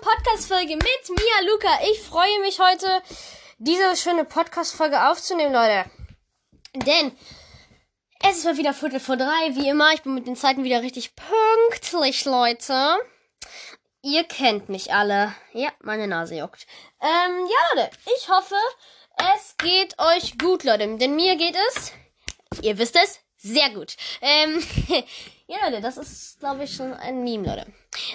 [0.00, 1.68] Podcast-Folge mit Mia Luca.
[1.92, 3.02] Ich freue mich heute,
[3.58, 5.88] diese schöne Podcast-Folge aufzunehmen, Leute.
[6.74, 7.12] Denn
[8.20, 9.92] es ist mal wieder Viertel vor drei, wie immer.
[9.92, 12.96] Ich bin mit den Zeiten wieder richtig pünktlich, Leute.
[14.02, 15.34] Ihr kennt mich alle.
[15.52, 16.66] Ja, meine Nase juckt.
[17.00, 18.56] Ähm, ja, Leute, ich hoffe,
[19.36, 20.96] es geht euch gut, Leute.
[20.96, 21.92] Denn mir geht es,
[22.62, 23.96] ihr wisst es, sehr gut.
[24.20, 24.60] Ähm,
[25.52, 27.66] ja, Leute, das ist, glaube ich, schon ein Meme, Leute.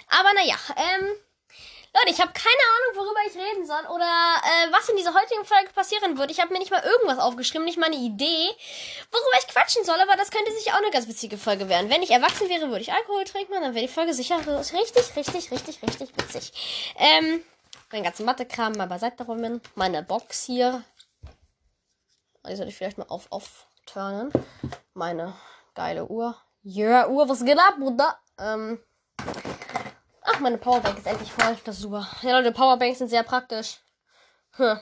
[0.09, 1.08] Aber naja, ähm,
[1.94, 5.45] Leute, ich habe keine Ahnung, worüber ich reden soll oder äh, was in dieser heutigen
[5.45, 6.31] Folge passieren wird.
[6.31, 8.50] Ich habe mir nicht mal irgendwas aufgeschrieben, nicht mal eine Idee,
[9.12, 11.90] worüber ich quatschen soll, aber das könnte sich auch eine ganz witzige Folge werden.
[11.92, 15.16] Wenn ich erwachsen wäre, würde ich Alkohol trinken und dann wäre die Folge sicher richtig,
[15.16, 16.94] richtig, richtig, richtig witzig.
[16.98, 17.44] Ähm,
[17.92, 19.62] mein ganzen Mathekram mal beiseite räumen.
[19.76, 20.84] Meine Box hier.
[22.48, 24.31] Die sollte ich vielleicht mal auf, aufturnen.
[24.94, 25.36] Meine
[25.76, 26.36] geile Uhr.
[26.70, 28.20] Ja, yeah, Uhr, was geht ab, Bruder?
[28.38, 28.84] Ähm,
[30.21, 31.58] Ach, meine Powerbank ist endlich voll.
[31.64, 32.05] Das ist super.
[32.22, 33.78] Ja, Leute, Powerbanks sind sehr praktisch.
[34.58, 34.77] Hm.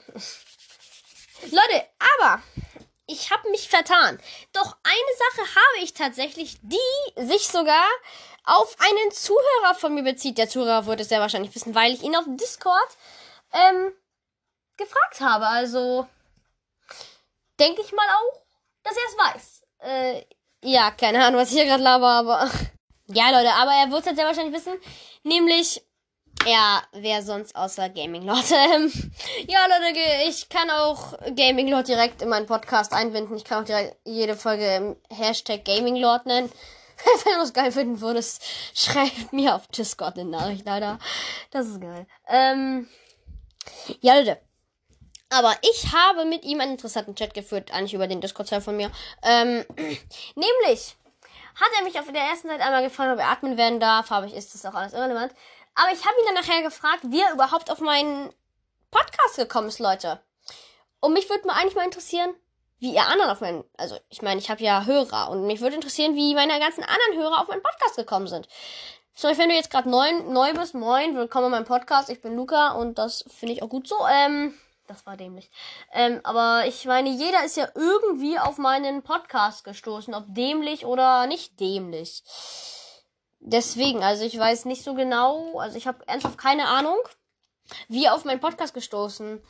[1.43, 1.87] Leute,
[2.17, 2.41] aber
[3.05, 4.19] ich habe mich vertan.
[4.51, 7.85] Doch eine Sache habe ich tatsächlich, die sich sogar
[8.45, 10.39] auf einen Zuhörer von mir bezieht.
[10.39, 12.97] Der Zuhörer würde es sehr wahrscheinlich wissen, weil ich ihn auf Discord
[13.53, 13.93] ähm,
[14.77, 15.45] gefragt habe.
[15.45, 16.07] Also
[17.59, 18.41] denke ich mal auch,
[18.81, 19.61] dass er es weiß.
[19.81, 20.25] Äh,
[20.65, 22.49] ja, keine Ahnung, was ich hier gerade laber, aber
[23.07, 24.73] ja, Leute, aber er wird es sehr wahrscheinlich wissen.
[25.23, 25.81] Nämlich,
[26.45, 28.49] ja, wer sonst außer Gaming Lord.
[29.47, 33.37] Ja, Leute, ich kann auch Gaming Lord direkt in meinen Podcast einbinden.
[33.37, 36.51] Ich kann auch direkt jede Folge im Hashtag Gaming Lord nennen.
[37.25, 40.97] Wenn du es geil finden würdest, schreibt mir auf Discord eine Nachricht, Alter.
[41.51, 42.07] Das ist geil.
[42.27, 42.87] Ähm,
[44.01, 44.41] ja, Leute.
[45.29, 48.91] Aber ich habe mit ihm einen interessanten Chat geführt, eigentlich über den Discord-Server von mir.
[49.23, 49.65] Ähm,
[50.35, 50.95] nämlich,
[51.55, 54.09] hat er mich auf der ersten Seite einmal gefragt, ob er atmen werden darf.
[54.09, 55.33] Habe ich, ist das auch alles irrelevant.
[55.73, 58.33] Aber ich habe ihn dann nachher gefragt, wie er überhaupt auf meinen
[58.91, 60.21] Podcast gekommen ist, Leute.
[60.99, 62.33] Und mich würde mal eigentlich mal interessieren,
[62.79, 65.75] wie ihr anderen auf meinen, also ich meine, ich habe ja Hörer und mich würde
[65.75, 68.47] interessieren, wie meine ganzen anderen Hörer auf meinen Podcast gekommen sind.
[69.13, 72.09] So, wenn du jetzt gerade neu, neu bist, moin, willkommen in meinem Podcast.
[72.09, 73.95] Ich bin Luca und das finde ich auch gut so.
[74.09, 74.53] Ähm,
[74.87, 75.49] das war dämlich.
[75.93, 81.27] Ähm, aber ich meine, jeder ist ja irgendwie auf meinen Podcast gestoßen, ob dämlich oder
[81.27, 82.23] nicht dämlich.
[83.39, 86.97] Deswegen, also ich weiß nicht so genau, also ich habe ernsthaft keine Ahnung,
[87.87, 89.41] wie auf meinen Podcast gestoßen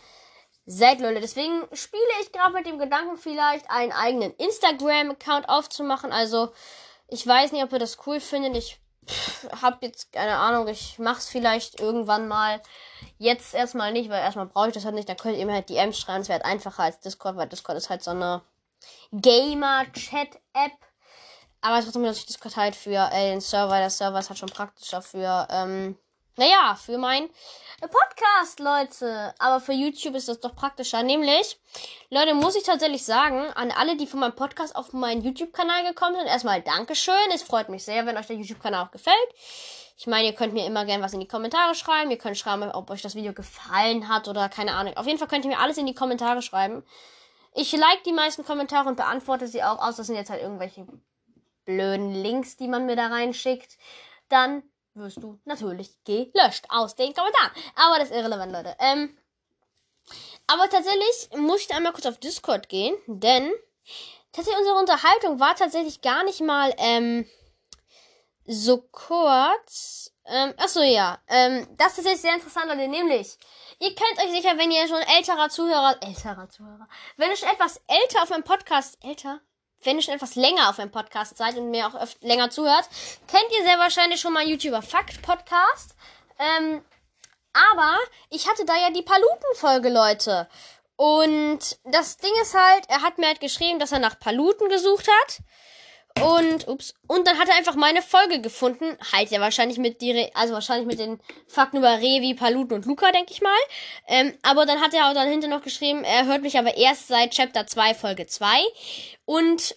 [0.66, 1.22] seid, Leute.
[1.22, 6.12] Deswegen spiele ich gerade mit dem Gedanken, vielleicht einen eigenen Instagram-Account aufzumachen.
[6.12, 6.51] Also
[7.07, 8.57] ich weiß nicht, ob ihr das cool findet.
[8.57, 8.79] Ich
[9.61, 12.61] hab jetzt keine Ahnung, ich mach's vielleicht irgendwann mal.
[13.17, 15.07] Jetzt erstmal nicht, weil erstmal brauche ich das halt nicht.
[15.07, 16.21] Da könnt ihr mir halt DMs schreiben.
[16.21, 18.41] Es wäre halt einfacher als Discord, weil Discord ist halt so eine
[19.11, 20.73] Gamer-Chat-App.
[21.61, 23.77] Aber trotzdem benutze ich Discord halt für äh, den Server.
[23.77, 25.97] Der Server ist halt schon praktischer für, ähm,
[26.38, 27.29] naja, für mein
[27.81, 29.34] Podcast, Leute.
[29.40, 31.03] Aber für YouTube ist das doch praktischer.
[31.03, 31.59] Nämlich,
[32.09, 36.16] Leute, muss ich tatsächlich sagen, an alle, die von meinem Podcast auf meinen YouTube-Kanal gekommen
[36.16, 37.16] sind, erstmal Dankeschön.
[37.34, 39.16] Es freut mich sehr, wenn euch der YouTube-Kanal auch gefällt.
[39.97, 42.12] Ich meine, ihr könnt mir immer gerne was in die Kommentare schreiben.
[42.12, 44.97] Ihr könnt schreiben, ob euch das Video gefallen hat oder keine Ahnung.
[44.97, 46.84] Auf jeden Fall könnt ihr mir alles in die Kommentare schreiben.
[47.53, 49.95] Ich like die meisten Kommentare und beantworte sie auch aus.
[49.95, 50.85] Das sind jetzt halt irgendwelche
[51.63, 53.78] blöden Links, die man mir da reinschickt.
[54.28, 54.63] Dann
[54.95, 57.51] wirst du natürlich gelöscht aus den Kommentaren.
[57.75, 58.75] Aber das ist irrelevant, Leute.
[58.79, 59.17] Ähm,
[60.47, 63.51] aber tatsächlich muss ich einmal kurz auf Discord gehen, denn
[64.31, 67.28] tatsächlich unsere Unterhaltung war tatsächlich gar nicht mal ähm,
[68.45, 70.13] so kurz.
[70.25, 71.19] Ähm, achso, ja.
[71.27, 72.88] Ähm, das ist jetzt sehr interessant, Leute.
[72.88, 73.38] Nämlich,
[73.79, 77.81] ihr könnt euch sicher, wenn ihr schon älterer Zuhörer, älterer Zuhörer, wenn ihr schon etwas
[77.88, 79.41] älter auf meinem Podcast, älter,
[79.84, 82.88] wenn ihr schon etwas länger auf meinem Podcast seid und mir auch öfter länger zuhört,
[83.28, 85.96] kennt ihr sehr wahrscheinlich schon mal YouTuber Fakt Podcast.
[86.40, 86.84] Ähm,
[87.53, 87.97] aber
[88.30, 90.47] ich hatte da ja die Paluten-Folge, Leute.
[90.97, 95.08] Und das Ding ist halt, er hat mir halt geschrieben, dass er nach Paluten gesucht
[95.08, 95.40] hat.
[96.21, 98.97] Und, ups, und dann hat er einfach meine Folge gefunden.
[99.12, 103.12] Halt ja wahrscheinlich mit die, also wahrscheinlich mit den Fakten über Revi, Paluten und Luca,
[103.12, 103.51] denke ich mal.
[104.07, 107.09] Ähm, aber dann hat er auch dann hinter noch geschrieben, er hört mich aber erst
[107.09, 108.47] seit Chapter 2, Folge 2.
[109.25, 109.75] Und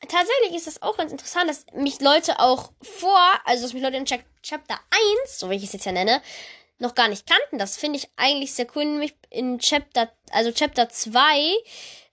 [0.00, 3.98] tatsächlich ist das auch ganz interessant, dass mich Leute auch vor, also dass mich Leute
[3.98, 4.80] in Chapter
[5.22, 6.22] 1, so wie ich es jetzt ja nenne,
[6.78, 7.58] noch gar nicht kannten.
[7.58, 11.52] Das finde ich eigentlich sehr cool, nämlich in Chapter, also Chapter 2,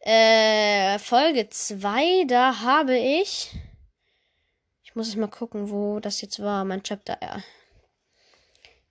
[0.02, 3.52] äh, Folge 2, da habe ich.
[4.84, 7.18] Ich muss jetzt mal gucken, wo das jetzt war, mein Chapter.
[7.22, 7.42] Ja.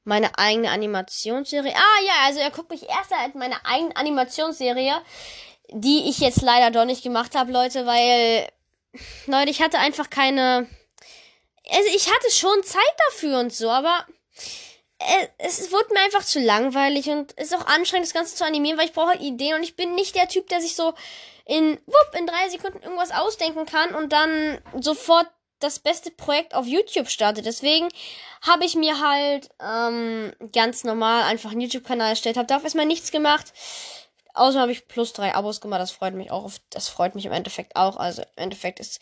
[0.04, 1.74] Meine eigene Animationsserie.
[1.74, 4.94] Ah ja, also er guckt mich erst als meine eigene Animationsserie,
[5.72, 8.48] die ich jetzt leider doch nicht gemacht habe, Leute, weil
[9.26, 10.66] Leute, ich hatte einfach keine
[11.70, 14.06] Also ich hatte schon Zeit dafür und so, aber
[15.38, 18.78] es wurde mir einfach zu langweilig und es ist auch anstrengend, das Ganze zu animieren,
[18.78, 20.94] weil ich brauche halt Ideen und ich bin nicht der Typ, der sich so
[21.46, 25.26] in, wupp, in drei Sekunden irgendwas ausdenken kann und dann sofort
[25.58, 27.46] das beste Projekt auf YouTube startet.
[27.46, 27.88] Deswegen
[28.42, 33.10] habe ich mir halt ähm, ganz normal einfach einen YouTube-Kanal erstellt, habe dafür erstmal nichts
[33.10, 33.52] gemacht.
[34.34, 35.80] Außerdem habe ich plus drei Abos gemacht.
[35.80, 36.50] Das freut mich auch.
[36.70, 37.96] Das freut mich im Endeffekt auch.
[37.96, 39.00] Also im Endeffekt ist.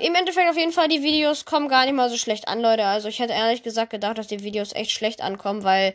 [0.00, 2.84] Im Endeffekt auf jeden Fall, die Videos kommen gar nicht mal so schlecht an, Leute.
[2.84, 5.94] Also ich hätte ehrlich gesagt gedacht, dass die Videos echt schlecht ankommen, weil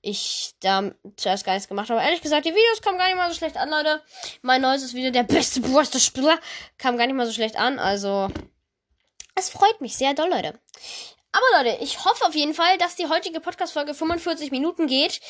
[0.00, 2.02] ich da zuerst gar nichts gemacht habe.
[2.02, 4.02] Ehrlich gesagt, die Videos kommen gar nicht mal so schlecht an, Leute.
[4.42, 6.38] Mein neuestes Video, der beste Brüste Spieler,
[6.76, 7.78] kam gar nicht mal so schlecht an.
[7.78, 8.28] Also.
[9.34, 10.58] Es freut mich sehr doll, Leute.
[11.32, 15.20] Aber Leute, ich hoffe auf jeden Fall, dass die heutige Podcast-Folge 45 Minuten geht.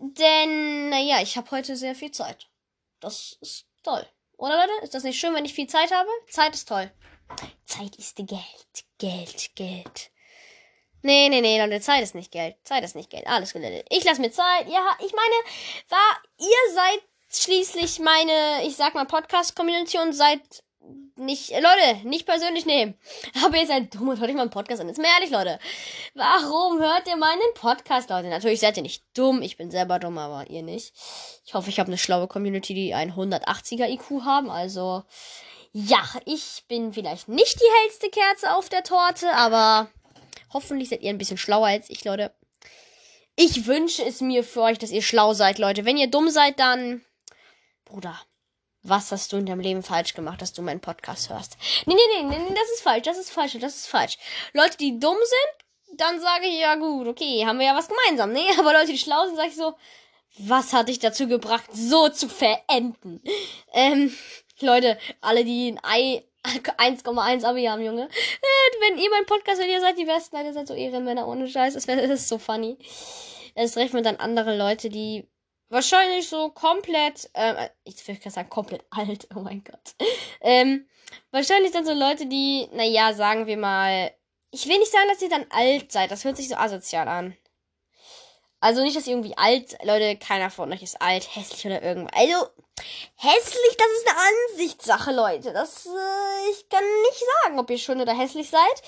[0.00, 2.48] Denn, naja, ich habe heute sehr viel Zeit.
[3.00, 4.06] Das ist toll.
[4.36, 4.84] Oder Leute?
[4.84, 6.08] Ist das nicht schön, wenn ich viel Zeit habe?
[6.28, 6.90] Zeit ist toll.
[7.64, 8.84] Zeit ist Geld.
[8.98, 10.10] Geld, Geld.
[11.02, 12.56] Nee, nee, nee, Leute, Zeit ist nicht Geld.
[12.64, 13.26] Zeit ist nicht Geld.
[13.26, 13.86] Alles gelettet.
[13.90, 14.68] Ich lasse mir Zeit.
[14.68, 15.34] Ja, ich meine,
[15.88, 17.00] war, ihr seid
[17.30, 20.40] schließlich meine, ich sag mal, Podcast-Community und seid
[21.18, 22.94] nicht, äh, Leute, nicht persönlich nehmen.
[23.44, 24.88] Aber ihr seid dumm und hört euch mal einen Podcast an.
[24.88, 25.58] Jetzt mal ehrlich, Leute.
[26.14, 28.28] Warum hört ihr meinen Podcast, Leute?
[28.28, 29.42] Natürlich seid ihr nicht dumm.
[29.42, 30.94] Ich bin selber dumm, aber ihr nicht.
[31.44, 34.50] Ich hoffe, ich habe eine schlaue Community, die ein 180er IQ haben.
[34.50, 35.04] Also,
[35.72, 39.88] ja, ich bin vielleicht nicht die hellste Kerze auf der Torte, aber
[40.52, 42.32] hoffentlich seid ihr ein bisschen schlauer als ich, Leute.
[43.36, 45.84] Ich wünsche es mir für euch, dass ihr schlau seid, Leute.
[45.84, 47.04] Wenn ihr dumm seid, dann,
[47.84, 48.18] Bruder,
[48.82, 51.56] was hast du in deinem Leben falsch gemacht, dass du meinen Podcast hörst?
[51.86, 54.18] Nee, nee, nee, nee, das ist falsch, das ist falsch, das ist falsch.
[54.52, 58.32] Leute, die dumm sind, dann sage ich, ja gut, okay, haben wir ja was gemeinsam,
[58.32, 58.46] ne?
[58.58, 59.74] Aber Leute, die schlau sind, sage ich so,
[60.38, 63.22] was hat dich dazu gebracht, so zu verenden?
[63.72, 64.14] Ähm,
[64.60, 68.04] Leute, alle, die ein Ei 1,1 Abi haben, Junge.
[68.04, 71.48] Äh, wenn ihr mein Podcast hört, ihr seid die Besten, ihr seid so Ehrenmänner ohne
[71.48, 71.74] Scheiß.
[71.74, 72.78] Das, wär, das ist so funny.
[73.54, 75.26] Es trifft mir dann andere Leute, die
[75.68, 79.94] wahrscheinlich so komplett, ähm, ich will gerade sagen komplett alt, oh mein Gott.
[80.40, 80.88] Ähm,
[81.30, 84.12] wahrscheinlich dann so Leute, die, naja, sagen wir mal,
[84.50, 87.36] ich will nicht sagen, dass ihr dann alt seid, das hört sich so asozial an.
[88.60, 92.12] Also nicht, dass ihr irgendwie alt, Leute, keiner von euch ist alt, hässlich oder irgendwas.
[92.18, 92.48] Also,
[93.14, 95.52] hässlich, das ist eine Ansichtssache, Leute.
[95.52, 98.82] Das, äh, ich kann nicht sagen, ob ihr schön oder hässlich seid.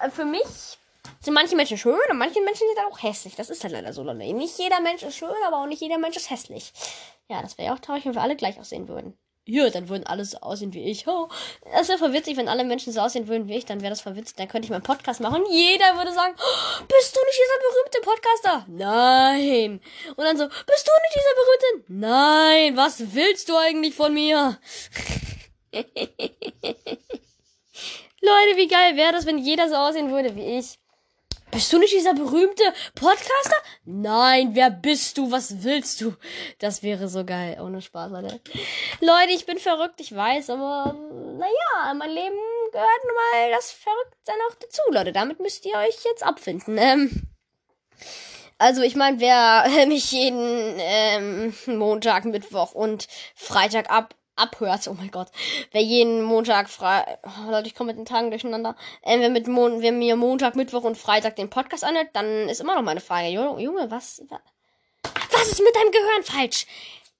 [0.00, 0.78] Äh, für mich
[1.20, 3.34] sind manche Menschen schön und manche Menschen sind auch hässlich.
[3.36, 4.18] Das ist halt leider so, Leute.
[4.18, 6.72] Nicht jeder Mensch ist schön, aber auch nicht jeder Mensch ist hässlich.
[7.28, 9.18] Ja, das wäre ja auch traurig, wenn wir alle gleich aussehen würden.
[9.50, 11.08] Ja, dann würden alle so aussehen wie ich.
[11.08, 11.30] Oh.
[11.72, 14.36] Das wäre verwitzig, wenn alle Menschen so aussehen würden wie ich, dann wäre das verwitzig.
[14.36, 15.42] Dann könnte ich meinen Podcast machen.
[15.50, 18.66] Jeder würde sagen, oh, bist du nicht dieser berühmte Podcaster?
[18.68, 19.80] Nein.
[20.16, 21.84] Und dann so, bist du nicht dieser berühmte?
[21.88, 22.76] Nein.
[22.76, 24.58] Was willst du eigentlich von mir?
[28.20, 30.78] Leute, wie geil wäre das, wenn jeder so aussehen würde wie ich?
[31.50, 32.62] Bist du nicht dieser berühmte
[32.94, 33.56] Podcaster?
[33.84, 35.30] Nein, wer bist du?
[35.30, 36.14] Was willst du?
[36.58, 37.58] Das wäre so geil.
[37.62, 38.40] Ohne Spaß, Leute.
[39.00, 40.94] Leute, ich bin verrückt, ich weiß, aber
[41.38, 42.36] naja, mein Leben
[42.70, 45.12] gehört nun mal das Verrücktsein auch dazu, Leute.
[45.12, 46.76] Damit müsst ihr euch jetzt abfinden.
[46.76, 47.22] Ähm,
[48.58, 54.88] also ich meine, wer mich jeden ähm, Montag, Mittwoch und Freitag ab abhört.
[54.88, 55.28] Oh mein Gott.
[55.72, 58.76] Wer jeden Montag, frei, oh, Leute, ich komme mit den Tagen durcheinander.
[59.02, 62.60] Äh, wer, mit Mon wer mir Montag, Mittwoch und Freitag den Podcast anhört, dann ist
[62.60, 63.28] immer noch meine Frage.
[63.28, 64.22] Junge, was,
[65.30, 66.66] was ist mit deinem Gehirn falsch?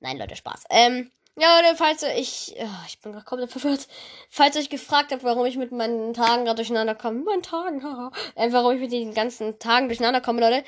[0.01, 0.65] Nein, Leute, Spaß.
[0.71, 3.87] Ähm, ja, oder falls ich, oh, ich bin gerade komplett verwirrt.
[4.29, 7.83] Falls ihr euch gefragt habt, warum ich mit meinen Tagen gerade durcheinander komme, meinen Tagen,
[7.85, 10.65] haha, äh, warum ich mit den ganzen Tagen durcheinander komme, Leute,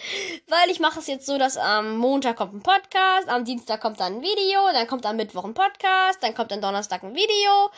[0.48, 3.98] weil ich mache es jetzt so, dass am Montag kommt ein Podcast, am Dienstag kommt
[3.98, 7.70] dann ein Video, dann kommt am Mittwoch ein Podcast, dann kommt am Donnerstag ein Video.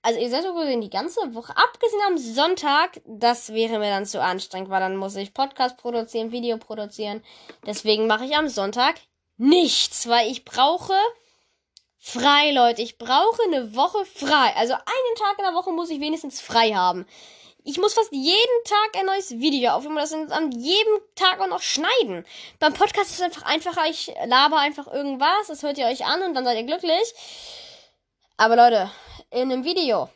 [0.00, 4.06] Also ihr seid so gesehen die ganze Woche, abgesehen am Sonntag, das wäre mir dann
[4.06, 7.22] zu anstrengend, weil dann muss ich Podcast produzieren, Video produzieren.
[7.66, 8.94] Deswegen mache ich am Sonntag
[9.36, 10.94] nichts, weil ich brauche
[11.98, 12.82] frei, Leute.
[12.82, 14.54] Ich brauche eine Woche frei.
[14.56, 17.06] Also einen Tag in der Woche muss ich wenigstens frei haben.
[17.64, 19.96] Ich muss fast jeden Tag ein neues Video aufnehmen.
[19.96, 22.24] Das sind an jedem Tag auch noch schneiden.
[22.58, 23.90] Beim Podcast ist es einfach einfacher.
[23.90, 25.48] Ich laber einfach irgendwas.
[25.48, 27.14] Das hört ihr euch an und dann seid ihr glücklich.
[28.38, 28.90] Aber Leute,
[29.30, 30.08] in einem Video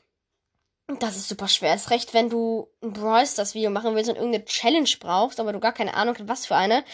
[1.01, 1.75] das ist super schwer.
[1.75, 5.53] Ist recht, wenn du ein Brawl Stars Video machen willst und irgendeine Challenge brauchst, aber
[5.53, 6.85] du gar keine Ahnung hast, was für eine.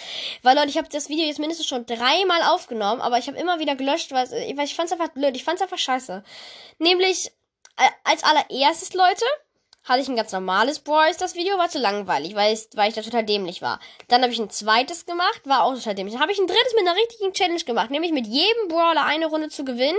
[0.43, 3.59] Weil Leute, ich habe das Video jetzt mindestens schon dreimal aufgenommen, aber ich habe immer
[3.59, 5.37] wieder gelöscht, weil, weil ich fand's einfach blöd.
[5.37, 6.23] Ich fand's einfach scheiße.
[6.79, 7.33] Nämlich,
[8.05, 9.25] als allererstes, Leute,
[9.85, 12.95] hatte ich ein ganz normales Brawl Stars Video, war zu langweilig, weil ich, weil ich
[12.95, 13.81] da total dämlich war.
[14.09, 16.15] Dann habe ich ein zweites gemacht, war auch total dämlich.
[16.15, 19.27] Dann habe ich ein drittes mit einer richtigen Challenge gemacht, nämlich mit jedem Brawler eine
[19.27, 19.99] Runde zu gewinnen.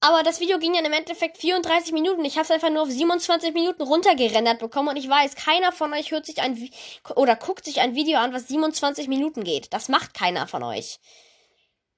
[0.00, 2.24] Aber das Video ging ja im Endeffekt 34 Minuten.
[2.24, 5.92] Ich habe es einfach nur auf 27 Minuten runtergerendert bekommen und ich weiß, keiner von
[5.94, 6.70] euch hört sich ein Vi
[7.14, 9.72] oder guckt sich ein Video an, was 27 Minuten geht.
[9.72, 10.98] Das macht keiner von euch.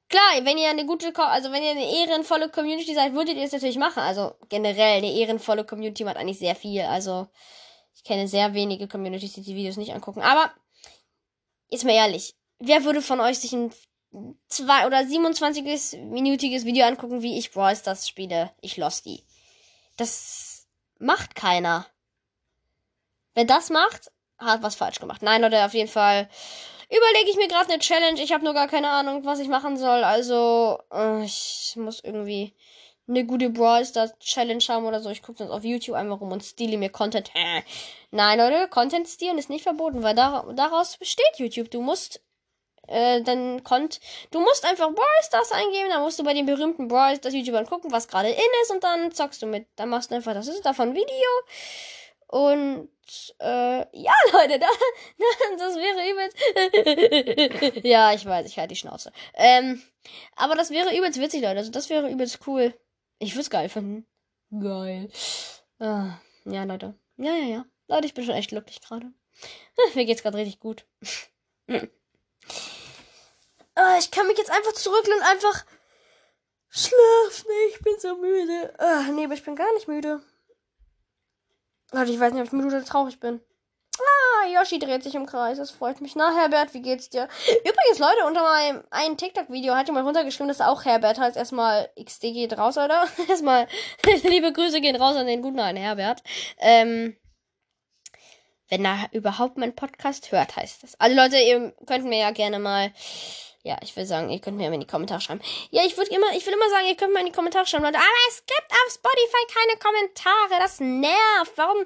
[0.09, 3.52] Klar, wenn ihr eine gute, also wenn ihr eine ehrenvolle Community seid, würdet ihr es
[3.52, 4.00] natürlich machen.
[4.00, 6.83] Also generell, eine ehrenvolle Community macht eigentlich sehr viel.
[6.83, 7.26] Also
[7.95, 10.23] ich kenne sehr wenige Communities, die die Videos nicht angucken.
[10.23, 10.52] Aber
[11.69, 13.71] jetzt mal ehrlich, wer würde von euch sich ein
[14.49, 18.50] zwei oder 27-minütiges Video angucken, wie ich Brawl Stars spiele?
[18.61, 19.25] Ich lost die.
[19.97, 20.67] Das
[20.99, 21.87] macht keiner.
[23.35, 25.23] Wer das macht, hat was falsch gemacht.
[25.23, 26.29] Nein, oder auf jeden Fall
[26.88, 28.21] überlege ich mir gerade eine Challenge.
[28.21, 30.05] Ich habe nur gar keine Ahnung, was ich machen soll.
[30.05, 32.55] Also, äh, ich muss irgendwie
[33.07, 35.11] eine gute Brawl Stars Challenge haben oder so.
[35.11, 37.31] Ich gucke das auf YouTube einfach rum und stile mir Content.
[38.11, 41.71] Nein, Leute, Content stehlen ist nicht verboten, weil daraus besteht YouTube.
[41.71, 42.21] Du musst
[42.88, 46.88] äh, dann konnt, du musst einfach Brawl Stars eingeben, dann musst du bei den berühmten
[46.88, 49.66] Brawl Stars YouTubern gucken, was gerade in ist und dann zockst du mit.
[49.76, 51.28] Dann machst du einfach, das ist davon Video
[52.28, 52.90] und
[53.40, 54.68] äh, ja, Leute, da,
[55.59, 57.85] das wäre übelst.
[57.85, 59.12] ja, ich weiß, ich halte die Schnauze.
[59.35, 59.83] Ähm,
[60.37, 61.59] aber das wäre übelst witzig, Leute.
[61.59, 62.75] Also das wäre übelst cool.
[63.18, 64.07] Ich würde es geil finden.
[64.50, 65.11] Geil.
[65.78, 66.95] Ah, ja, Leute.
[67.16, 67.64] Ja, ja, ja.
[67.88, 69.11] Leute, ich bin schon echt glücklich gerade.
[69.95, 70.87] Mir geht's gerade richtig gut.
[73.78, 75.64] Ah, ich kann mich jetzt einfach zurücklehnen, einfach
[76.68, 77.50] schlafen.
[77.70, 78.75] Ich bin so müde.
[78.78, 80.20] Ah, nee, aber ich bin gar nicht müde.
[81.92, 83.40] Leute, ich weiß nicht, ob ich müde oder traurig bin.
[83.99, 85.58] Ah, Yoshi dreht sich im Kreis.
[85.58, 86.14] Das freut mich.
[86.14, 87.28] Na, Herbert, wie geht's dir?
[87.49, 91.37] Übrigens, Leute, unter meinem einen TikTok-Video hat jemand runtergeschrieben, dass auch Herbert heißt.
[91.37, 93.08] Erstmal XD geht raus, oder?
[93.28, 93.66] Erstmal
[94.23, 96.23] liebe Grüße gehen raus an den guten alten Herbert.
[96.58, 97.16] Ähm,
[98.68, 101.00] wenn er überhaupt meinen Podcast hört, heißt das.
[101.00, 102.92] Also Leute, ihr könnt mir ja gerne mal
[103.65, 105.41] ja, ich will sagen, ihr könnt mir in die Kommentare schreiben.
[105.71, 107.85] Ja, ich würde immer, ich will immer sagen, ihr könnt mir in die Kommentare schreiben,
[107.85, 107.99] Leute.
[107.99, 110.61] Aber es gibt auf Spotify keine Kommentare.
[110.61, 111.53] Das nervt.
[111.57, 111.85] Warum?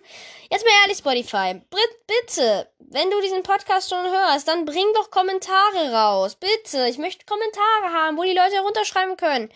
[0.51, 1.61] Jetzt mal ehrlich, Spotify.
[2.07, 6.37] Bitte, wenn du diesen Podcast schon hörst, dann bring doch Kommentare raus.
[6.37, 6.89] Bitte.
[6.89, 9.49] Ich möchte Kommentare haben, wo die Leute runterschreiben können.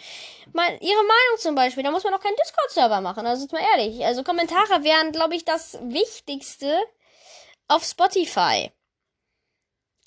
[0.52, 1.82] Mal, ihre Meinung zum Beispiel.
[1.82, 3.26] Da muss man auch keinen Discord-Server machen.
[3.26, 4.04] Also, jetzt mal ehrlich.
[4.06, 6.78] Also, Kommentare wären, glaube ich, das Wichtigste
[7.68, 8.72] auf Spotify.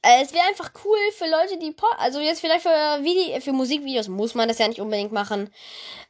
[0.01, 3.51] Äh, es wäre einfach cool für Leute, die po also jetzt vielleicht für Vide für
[3.51, 5.53] Musikvideos muss man das ja nicht unbedingt machen.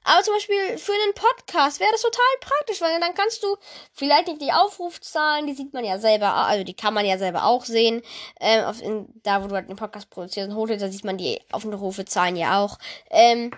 [0.04, 3.58] Aber zum Beispiel für einen Podcast wäre das total praktisch, weil dann kannst du
[3.94, 7.46] vielleicht nicht die Aufrufzahlen, die sieht man ja selber, also die kann man ja selber
[7.46, 8.04] auch sehen.
[8.40, 11.18] Ähm, auf, in, da wo du halt den Podcast produzierst und holst, da sieht man
[11.18, 12.78] die Aufrufezahlen ja auch.
[13.10, 13.52] Ähm,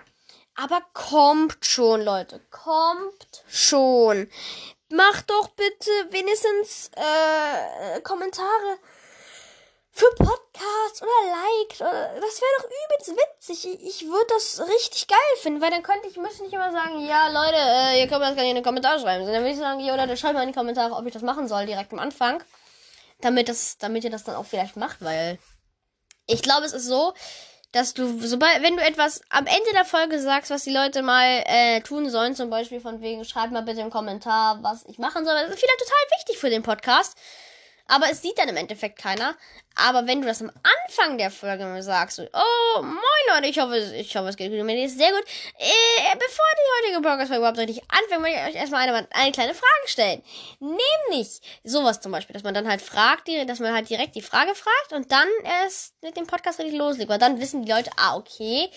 [0.54, 4.30] aber kommt schon, Leute, kommt schon.
[4.90, 8.78] Macht doch bitte wenigstens äh, Kommentare
[9.92, 11.80] für Podcasts oder Likes.
[11.80, 13.66] Oder, das wäre doch übelst witzig.
[13.66, 17.06] Ich, ich würde das richtig geil finden, weil dann könnte ich, müsste nicht immer sagen,
[17.06, 19.24] ja Leute, äh, ihr könnt das gar nicht in die Kommentare schreiben.
[19.24, 21.46] Sondern würde ich sagen, ja Leute, schreibt mal in die Kommentare, ob ich das machen
[21.46, 22.42] soll, direkt am Anfang.
[23.20, 25.38] Damit das, damit ihr das dann auch vielleicht macht, weil
[26.26, 27.12] ich glaube, es ist so,
[27.72, 31.42] dass du, sobald, wenn du etwas am Ende der Folge sagst, was die Leute mal
[31.46, 35.24] äh, tun sollen, zum Beispiel von wegen, schreibt mal bitte im Kommentar, was ich machen
[35.24, 35.34] soll.
[35.34, 37.16] Das ist vielleicht total wichtig für den Podcast.
[37.92, 39.36] Aber es sieht dann im Endeffekt keiner.
[39.74, 42.96] Aber wenn du das am Anfang der Folge sagst, so, oh, moin
[43.28, 44.64] Leute, ich hoffe, ich hoffe, es geht gut.
[44.64, 45.22] Mir ist sehr gut.
[45.58, 49.52] Äh, bevor die heutige Podcast überhaupt richtig anfängt, möchte ich euch erstmal eine, eine kleine
[49.52, 50.22] Frage stellen.
[50.58, 54.54] Nämlich sowas zum Beispiel, dass man dann halt fragt, dass man halt direkt die Frage
[54.54, 57.10] fragt und dann erst mit dem Podcast richtig loslegt.
[57.10, 58.70] Weil dann wissen die Leute, ah, okay,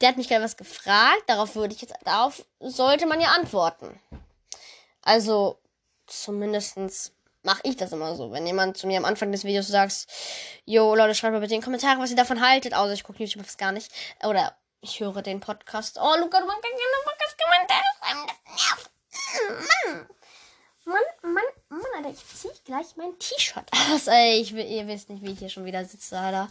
[0.00, 4.00] der hat mich gerade was gefragt, darauf würde ich jetzt, darauf sollte man ja antworten.
[5.02, 5.58] Also,
[6.06, 8.32] zumindestens mache ich das immer so.
[8.32, 10.06] Wenn jemand zu mir am Anfang des Videos sagt,
[10.64, 12.74] yo, Leute, schreibt mal bitte in die Kommentare, was ihr davon haltet.
[12.74, 13.90] Außer ich gucke YouTube fast gar nicht.
[14.24, 15.98] Oder ich höre den Podcast.
[16.00, 16.60] Oh, Luca, du gerne
[17.04, 17.82] Podcast Kommentare.
[18.00, 18.90] Das nervt.
[19.84, 20.06] Mann.
[20.84, 24.08] Mann, Mann, Mann, Alter, ich ziehe gleich mein T-Shirt aus.
[24.08, 26.48] Ey, ich ihr wisst nicht, wie ich hier schon wieder sitze, Alter.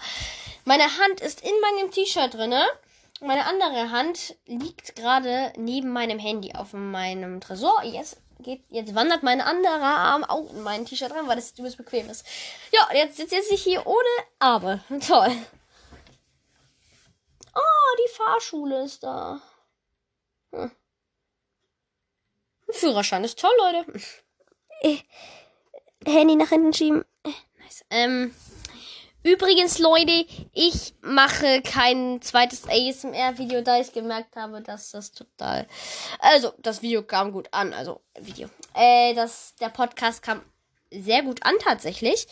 [0.64, 2.66] Meine Hand ist in meinem T-Shirt drinne.
[3.20, 7.84] Meine andere Hand liegt gerade neben meinem Handy auf meinem Tresor.
[7.84, 11.78] Yes, geht, jetzt wandert mein anderer Arm auch in mein T-Shirt rein, weil das übelst
[11.78, 12.26] bequem ist.
[12.72, 14.84] Ja, jetzt sitze ich hier ohne Arme.
[15.08, 15.32] Toll.
[17.56, 19.42] Oh, die Fahrschule ist da.
[20.52, 20.72] Hm.
[22.70, 24.02] Führerschein ist toll, Leute.
[24.82, 24.98] Äh,
[26.06, 27.06] Handy nach hinten schieben.
[27.24, 27.30] Äh,
[27.60, 27.86] nice.
[27.90, 28.34] Ähm.
[29.24, 35.68] Übrigens, Leute, ich mache kein zweites ASMR-Video, da ich gemerkt habe, dass das total.
[36.20, 37.72] Also, das Video kam gut an.
[37.74, 38.50] Also, Video.
[38.74, 40.42] Äh, das, der Podcast kam
[40.90, 42.28] sehr gut an, tatsächlich.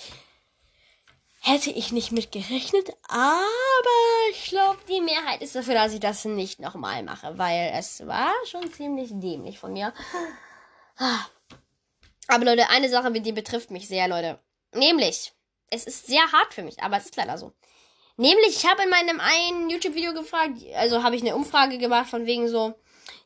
[1.41, 3.85] Hätte ich nicht mit gerechnet, aber
[4.31, 8.33] ich glaube, die Mehrheit ist dafür, dass ich das nicht nochmal mache, weil es war
[8.45, 9.93] schon ziemlich dämlich von mir.
[12.27, 14.39] Aber Leute, eine Sache, die betrifft mich sehr, Leute.
[14.73, 15.33] Nämlich,
[15.71, 17.53] es ist sehr hart für mich, aber es ist leider so.
[18.17, 22.25] Nämlich, ich habe in meinem einen YouTube-Video gefragt, also habe ich eine Umfrage gemacht von
[22.25, 22.75] wegen so,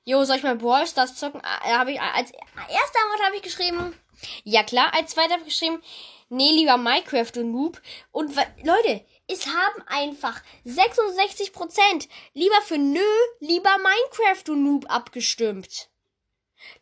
[0.04, 1.42] jo, soll ich mal Brawl Stars zocken?
[1.42, 3.98] Äh, habe ich als erste Antwort habe ich geschrieben,
[4.44, 4.94] ja klar.
[4.94, 5.82] Als zweiter habe ich geschrieben,
[6.30, 7.82] nee, lieber Minecraft, du Noob.
[8.12, 13.02] Und Leute, es haben einfach 66% lieber für nö,
[13.40, 15.90] lieber Minecraft, du Noob abgestimmt.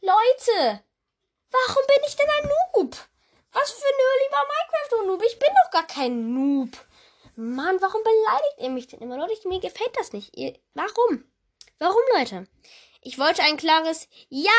[0.02, 0.84] Leute,
[1.52, 2.98] warum bin ich denn ein Noob?
[3.54, 5.24] Was für nö, lieber Minecraft, du Noob?
[5.26, 6.70] Ich bin doch gar kein Noob.
[7.36, 9.18] Mann, warum beleidigt ihr mich denn immer?
[9.18, 10.38] Leute, mir gefällt das nicht.
[10.38, 11.26] Ihr, warum?
[11.80, 12.48] Warum, Leute?
[13.02, 14.52] Ich wollte ein klares Ja,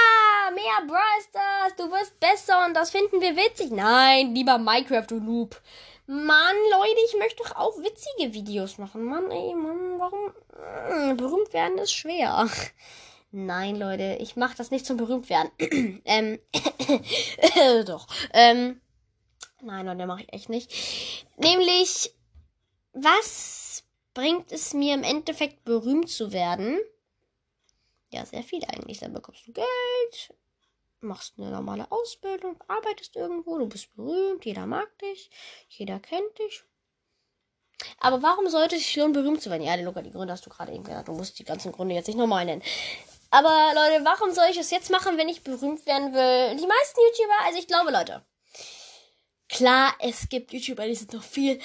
[0.52, 3.70] mehr Brawl Stars, du wirst besser und das finden wir witzig.
[3.70, 5.61] Nein, lieber Minecraft, du Noob.
[6.06, 9.04] Mann, Leute, ich möchte doch auch witzige Videos machen.
[9.04, 10.34] Mann, ey, Mann, warum?
[10.88, 12.49] Hm, berühmt werden ist schwer.
[13.35, 15.51] Nein, Leute, ich mach das nicht zum berühmt werden.
[16.05, 16.39] ähm,
[17.87, 18.07] doch.
[18.35, 18.83] Ähm,
[19.62, 20.71] nein, Leute, mache ich echt nicht.
[21.39, 22.15] Nämlich,
[22.93, 26.79] was bringt es mir im Endeffekt berühmt zu werden?
[28.11, 28.99] Ja, sehr viel eigentlich.
[28.99, 30.35] Dann bekommst du Geld,
[31.01, 35.31] machst eine normale Ausbildung, arbeitest irgendwo, du bist berühmt, jeder mag dich,
[35.69, 36.65] jeder kennt dich.
[37.99, 39.62] Aber warum sollte sich lohnen, berühmt zu werden?
[39.62, 41.09] Ja, Luca, die Gründe hast du gerade eben genannt.
[41.09, 42.62] Du musst die ganzen Gründe jetzt nicht nochmal nennen.
[43.33, 46.57] Aber Leute, warum soll ich es jetzt machen, wenn ich berühmt werden will?
[46.57, 48.25] Die meisten YouTuber, also ich glaube, Leute.
[49.49, 51.61] Klar, es gibt YouTuber, die sind noch viel.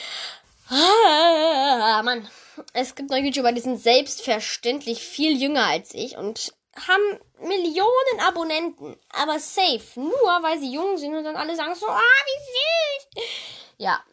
[0.70, 2.28] Ah, Mann
[2.74, 6.54] es gibt noch YouTuber, die sind selbstverständlich viel jünger als ich und
[6.88, 8.98] haben Millionen Abonnenten.
[9.10, 10.00] Aber safe.
[10.00, 13.26] Nur weil sie jung sind und dann alle sagen so, ah, wie süß.
[13.78, 14.04] Ja.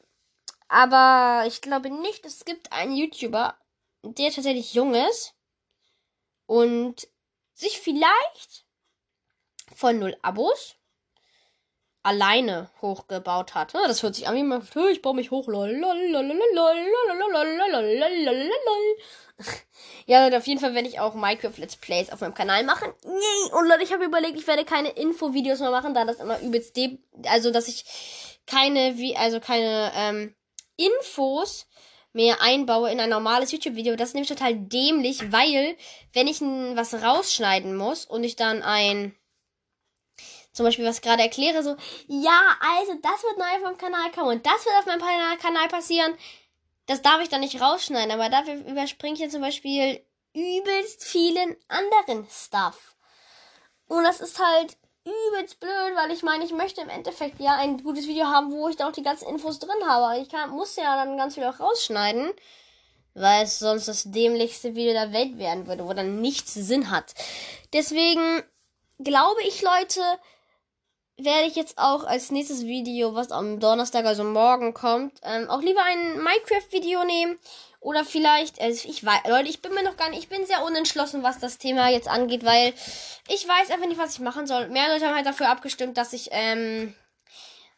[0.69, 3.57] Aber ich glaube nicht, es gibt einen YouTuber,
[4.03, 5.35] der tatsächlich jung ist
[6.47, 7.07] und
[7.55, 8.65] sich vielleicht
[9.75, 10.77] von null Abos
[12.03, 13.75] alleine hochgebaut hat.
[13.75, 15.49] Das hört sich an wie man, ich baue mich hoch.
[20.07, 22.93] Ja, und auf jeden Fall werde ich auch Minecraft Let's Plays auf meinem Kanal machen.
[23.03, 26.79] Und Leute, ich habe überlegt, ich werde keine Infovideos mehr machen, da das immer übelst
[27.27, 27.85] also dass ich
[28.47, 30.35] keine wie also keine ähm,
[30.77, 31.67] Infos
[32.15, 33.97] mehr einbaue in ein normales YouTube-Video.
[33.97, 35.77] Das ist nämlich total dämlich, weil
[36.13, 39.15] wenn ich was rausschneiden muss und ich dann ein
[40.53, 44.47] zum Beispiel was gerade erkläre, so, ja, also das wird neu meinem Kanal kommen und
[44.47, 46.17] das wird auf meinem Kanal passieren.
[46.87, 51.57] Das darf ich dann nicht rausschneiden, aber dafür überspringe ich ja zum Beispiel übelst vielen
[51.67, 52.95] anderen Stuff.
[53.87, 57.83] Und das ist halt übelst blöd, weil ich meine, ich möchte im Endeffekt ja ein
[57.83, 60.21] gutes Video haben, wo ich da auch die ganzen Infos drin habe.
[60.21, 62.33] Ich kann, muss ja dann ganz viel auch rausschneiden,
[63.15, 67.15] weil es sonst das dämlichste Video der Welt werden würde, wo dann nichts Sinn hat.
[67.73, 68.43] Deswegen
[68.99, 70.01] glaube ich, Leute,
[71.17, 75.61] werde ich jetzt auch als nächstes Video, was am Donnerstag, also morgen kommt, ähm, auch
[75.61, 77.39] lieber ein Minecraft-Video nehmen.
[77.85, 80.65] Oder vielleicht, also ich weiß, Leute, ich bin mir noch gar nicht, ich bin sehr
[80.65, 82.73] unentschlossen, was das Thema jetzt angeht, weil
[83.29, 84.69] ich weiß einfach nicht, was ich machen soll.
[84.69, 86.95] Mehr Leute haben halt dafür abgestimmt, dass ich, ähm,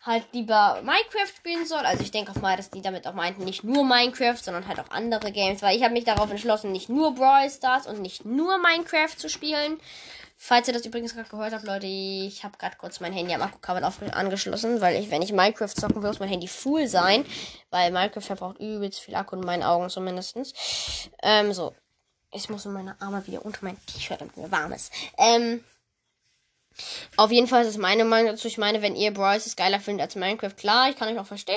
[0.02, 1.80] halt lieber Minecraft spielen soll.
[1.80, 4.78] Also ich denke auch mal, dass die damit auch meinten, nicht nur Minecraft, sondern halt
[4.78, 8.24] auch andere Games, weil ich habe mich darauf entschlossen, nicht nur Brawl Stars und nicht
[8.24, 9.80] nur Minecraft zu spielen,
[10.38, 13.40] Falls ihr das übrigens gerade gehört habt, Leute, ich habe gerade kurz mein Handy am
[13.40, 17.24] Akku-Kabel angeschlossen, weil ich, wenn ich Minecraft zocken will, muss mein Handy full sein,
[17.70, 20.36] weil Minecraft verbraucht übelst viel Akku in meinen Augen zumindest.
[21.22, 21.74] Ähm, so.
[22.32, 24.92] Ich muss meine Arme wieder unter mein T-Shirt, damit mir warm ist.
[25.16, 25.64] Ähm,
[27.16, 28.48] auf jeden Fall ist es meine Meinung dazu.
[28.48, 31.26] Ich meine, wenn ihr Brawl Stars geiler findet als Minecraft, klar, ich kann euch auch
[31.26, 31.56] verstehen.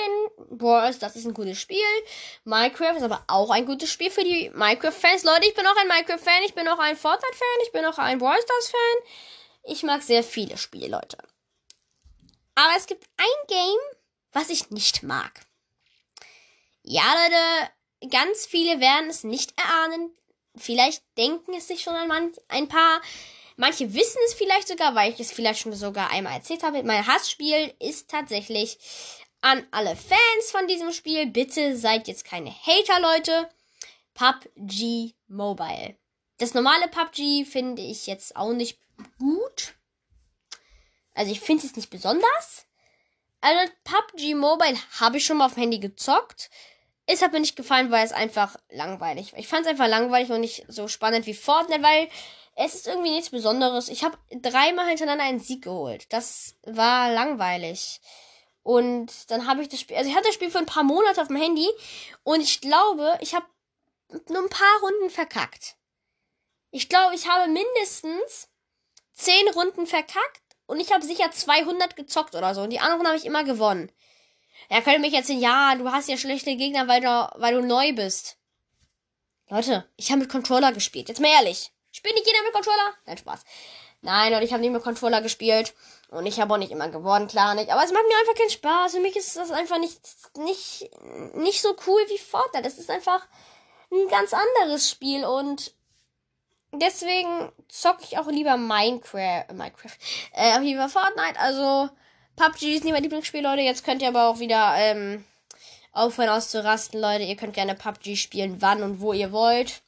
[0.50, 1.78] Brawl das ist ein gutes Spiel.
[2.44, 5.24] Minecraft ist aber auch ein gutes Spiel für die Minecraft-Fans.
[5.24, 8.18] Leute, ich bin auch ein Minecraft-Fan, ich bin auch ein Fortnite-Fan, ich bin auch ein
[8.18, 9.12] Brawl Stars-Fan.
[9.64, 11.18] Ich mag sehr viele Spiele, Leute.
[12.54, 13.78] Aber es gibt ein Game,
[14.32, 15.32] was ich nicht mag.
[16.82, 20.14] Ja, Leute, ganz viele werden es nicht erahnen.
[20.56, 23.00] Vielleicht denken es sich schon ein, ein paar.
[23.60, 26.82] Manche wissen es vielleicht sogar, weil ich es vielleicht schon sogar einmal erzählt habe.
[26.82, 28.78] Mein Hassspiel ist tatsächlich
[29.42, 31.26] an alle Fans von diesem Spiel.
[31.26, 33.50] Bitte seid jetzt keine Hater, Leute.
[34.14, 35.94] PUBG Mobile.
[36.38, 38.78] Das normale PUBG finde ich jetzt auch nicht
[39.18, 39.74] gut.
[41.12, 42.64] Also ich finde es nicht besonders.
[43.42, 46.48] Also PUBG Mobile habe ich schon mal auf dem Handy gezockt.
[47.04, 49.38] Es hat mir nicht gefallen, weil es einfach langweilig war.
[49.38, 52.08] Ich fand es einfach langweilig und nicht so spannend wie Fortnite, weil
[52.54, 53.88] es ist irgendwie nichts Besonderes.
[53.88, 56.12] Ich habe dreimal hintereinander einen Sieg geholt.
[56.12, 58.00] Das war langweilig.
[58.62, 61.20] Und dann habe ich das Spiel, also ich hatte das Spiel für ein paar Monate
[61.20, 61.66] auf dem Handy
[62.24, 63.46] und ich glaube, ich habe
[64.28, 65.76] nur ein paar Runden verkackt.
[66.70, 68.48] Ich glaube, ich habe mindestens
[69.12, 73.16] zehn Runden verkackt und ich habe sicher 200 gezockt oder so und die anderen habe
[73.16, 73.90] ich immer gewonnen.
[74.68, 77.92] Er könnte mich erzählen, ja, du hast ja schlechte Gegner, weil du, weil du neu
[77.94, 78.36] bist.
[79.48, 81.08] Leute, ich habe mit Controller gespielt.
[81.08, 81.72] Jetzt mal ehrlich.
[81.92, 82.94] Spielt nicht jeder mit Controller?
[83.06, 83.44] Nein, Spaß.
[84.02, 85.74] Nein, Leute, ich habe nicht mit Controller gespielt.
[86.10, 87.70] Und ich habe auch nicht immer gewonnen, klar nicht.
[87.70, 88.92] Aber es macht mir einfach keinen Spaß.
[88.92, 90.00] Für mich ist das einfach nicht,
[90.36, 90.90] nicht,
[91.34, 92.64] nicht so cool wie Fortnite.
[92.64, 93.26] Das ist einfach
[93.92, 95.24] ein ganz anderes Spiel.
[95.24, 95.74] Und
[96.72, 99.46] deswegen zocke ich auch lieber Minecraft.
[99.48, 99.96] Äh, Minecraft.
[100.34, 101.38] Äh, lieber Fortnite.
[101.38, 101.90] Also,
[102.36, 103.62] PUBG ist nicht mein Lieblingsspiel, Leute.
[103.62, 105.24] Jetzt könnt ihr aber auch wieder, ähm,
[105.92, 107.24] aufhören auszurasten, Leute.
[107.24, 109.82] Ihr könnt gerne PUBG spielen, wann und wo ihr wollt.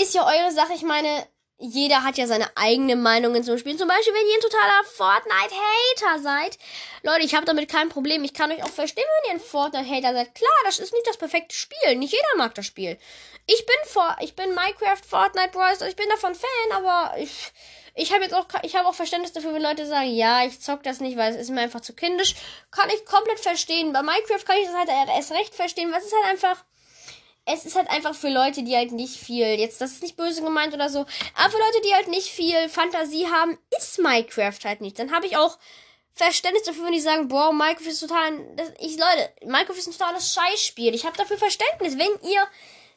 [0.00, 0.74] Ist ja eure Sache.
[0.74, 1.26] Ich meine,
[1.58, 3.78] jeder hat ja seine eigene Meinungen zum Spielen.
[3.78, 6.58] Zum Beispiel, wenn ihr ein totaler Fortnite-Hater seid.
[7.02, 8.22] Leute, ich habe damit kein Problem.
[8.22, 10.34] Ich kann euch auch verstehen, wenn ihr ein Fortnite-Hater seid.
[10.36, 11.96] Klar, das ist nicht das perfekte Spiel.
[11.96, 12.96] Nicht jeder mag das Spiel.
[13.46, 15.80] Ich bin vor, ich bin Minecraft, Fortnite, Bros.
[15.80, 17.52] Ich bin davon Fan, aber ich,
[17.96, 20.84] ich habe jetzt auch, ich habe auch Verständnis dafür, wenn Leute sagen, ja, ich zock
[20.84, 22.36] das nicht, weil es ist mir einfach zu kindisch.
[22.70, 23.92] Kann ich komplett verstehen.
[23.92, 26.64] Bei Minecraft kann ich das halt erst recht verstehen, es ist halt einfach,
[27.50, 30.42] es ist halt einfach für Leute, die halt nicht viel, jetzt, das ist nicht böse
[30.42, 31.00] gemeint oder so,
[31.34, 34.98] aber für Leute, die halt nicht viel Fantasie haben, ist Minecraft halt nicht.
[34.98, 35.58] Dann habe ich auch
[36.12, 39.92] Verständnis dafür, wenn die sagen, boah, Minecraft ist total, das, ich, Leute, Minecraft ist ein
[39.92, 40.94] totales Scheißspiel.
[40.94, 41.96] Ich habe dafür Verständnis.
[41.96, 42.46] Wenn ihr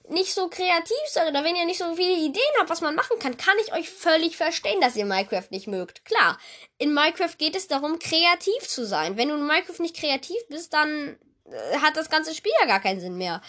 [0.09, 3.19] nicht so kreativ seid oder wenn ihr nicht so viele Ideen habt, was man machen
[3.19, 6.03] kann, kann ich euch völlig verstehen, dass ihr Minecraft nicht mögt.
[6.03, 6.39] Klar,
[6.79, 9.17] in Minecraft geht es darum, kreativ zu sein.
[9.17, 12.81] Wenn du in Minecraft nicht kreativ bist, dann äh, hat das ganze Spiel ja gar
[12.81, 13.41] keinen Sinn mehr.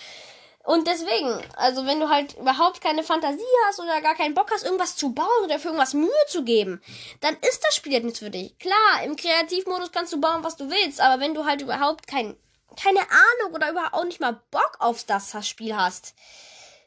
[0.64, 4.64] Und deswegen, also wenn du halt überhaupt keine Fantasie hast oder gar keinen Bock hast,
[4.64, 6.80] irgendwas zu bauen oder für irgendwas Mühe zu geben,
[7.20, 8.56] dann ist das Spiel halt nichts für dich.
[8.58, 12.36] Klar, im Kreativmodus kannst du bauen, was du willst, aber wenn du halt überhaupt kein,
[12.80, 16.14] keine Ahnung oder überhaupt auch nicht mal Bock auf das Spiel hast,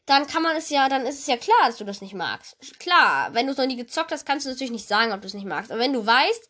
[0.06, 2.56] dann kann man es ja, dann ist es ja klar, dass du das nicht magst.
[2.80, 5.28] Klar, wenn du es noch nie gezockt hast, kannst du natürlich nicht sagen, ob du
[5.28, 5.72] es nicht magst.
[5.72, 6.50] Aber wenn du weißt,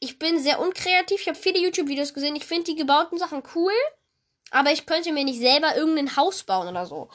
[0.00, 3.72] ich bin sehr unkreativ, ich habe viele YouTube-Videos gesehen, ich finde die gebauten Sachen cool,
[4.50, 7.08] aber ich könnte mir nicht selber irgendein Haus bauen oder so.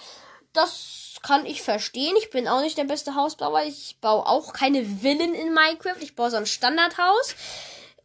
[0.53, 2.15] Das kann ich verstehen.
[2.17, 3.63] Ich bin auch nicht der beste Hausbauer.
[3.63, 6.01] Ich baue auch keine Villen in Minecraft.
[6.01, 7.35] Ich baue so ein Standardhaus.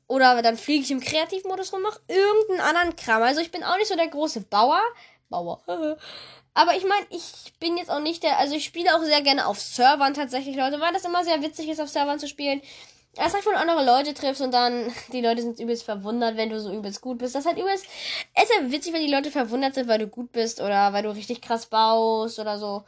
[0.07, 3.23] Oder dann fliege ich im Kreativmodus rum, mache irgendeinen anderen Kram.
[3.23, 4.81] Also ich bin auch nicht so der große Bauer.
[5.29, 5.61] Bauer.
[6.55, 9.47] Aber ich meine, ich bin jetzt auch nicht der, also ich spiele auch sehr gerne
[9.47, 12.63] auf Servern tatsächlich, Leute, weil das immer sehr witzig ist, auf Servern zu spielen.
[13.17, 16.51] Erst halt, wenn du andere Leute triffst und dann die Leute sind übelst verwundert, wenn
[16.51, 17.35] du so übelst gut bist.
[17.35, 17.87] Das ist halt übelst,
[18.35, 21.03] es ist ja witzig, wenn die Leute verwundert sind, weil du gut bist oder weil
[21.03, 22.85] du richtig krass baust oder so.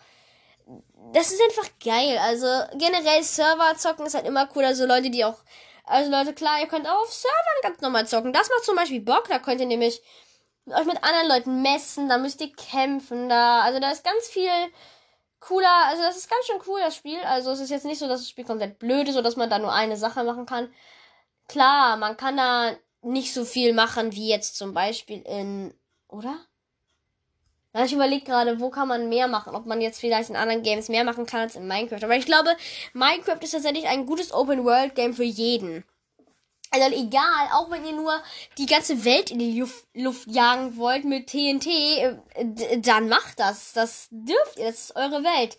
[1.13, 2.19] Das ist einfach geil.
[2.19, 2.47] Also
[2.79, 4.65] generell Server zocken ist halt immer cool.
[4.65, 5.39] Also Leute, die auch,
[5.85, 8.33] also Leute, klar, ihr könnt auch auf Servern ganz normal zocken.
[8.33, 9.27] Das macht zum Beispiel Bock.
[9.29, 10.01] Da könnt ihr nämlich
[10.67, 14.51] euch mit anderen Leuten messen, da müsst ihr kämpfen, da, also da ist ganz viel
[15.41, 17.19] cooler, also das ist ganz schön cool, das Spiel.
[17.21, 19.51] Also es ist jetzt nicht so, dass das Spiel komplett blöd ist, so dass man
[19.51, 20.73] da nur eine Sache machen kann.
[21.49, 25.75] Klar, man kann da nicht so viel machen wie jetzt zum Beispiel in,
[26.09, 26.39] oder?
[27.73, 30.63] Also ich überlege gerade, wo kann man mehr machen, ob man jetzt vielleicht in anderen
[30.63, 32.03] Games mehr machen kann als in Minecraft.
[32.03, 32.57] Aber ich glaube,
[32.93, 35.85] Minecraft ist tatsächlich ein gutes Open-World-Game für jeden.
[36.71, 38.23] Also egal, auch wenn ihr nur
[38.57, 43.73] die ganze Welt in die Luft, Luft jagen wollt mit TNT, äh, dann macht das.
[43.73, 45.59] Das dürft ihr, das ist eure Welt.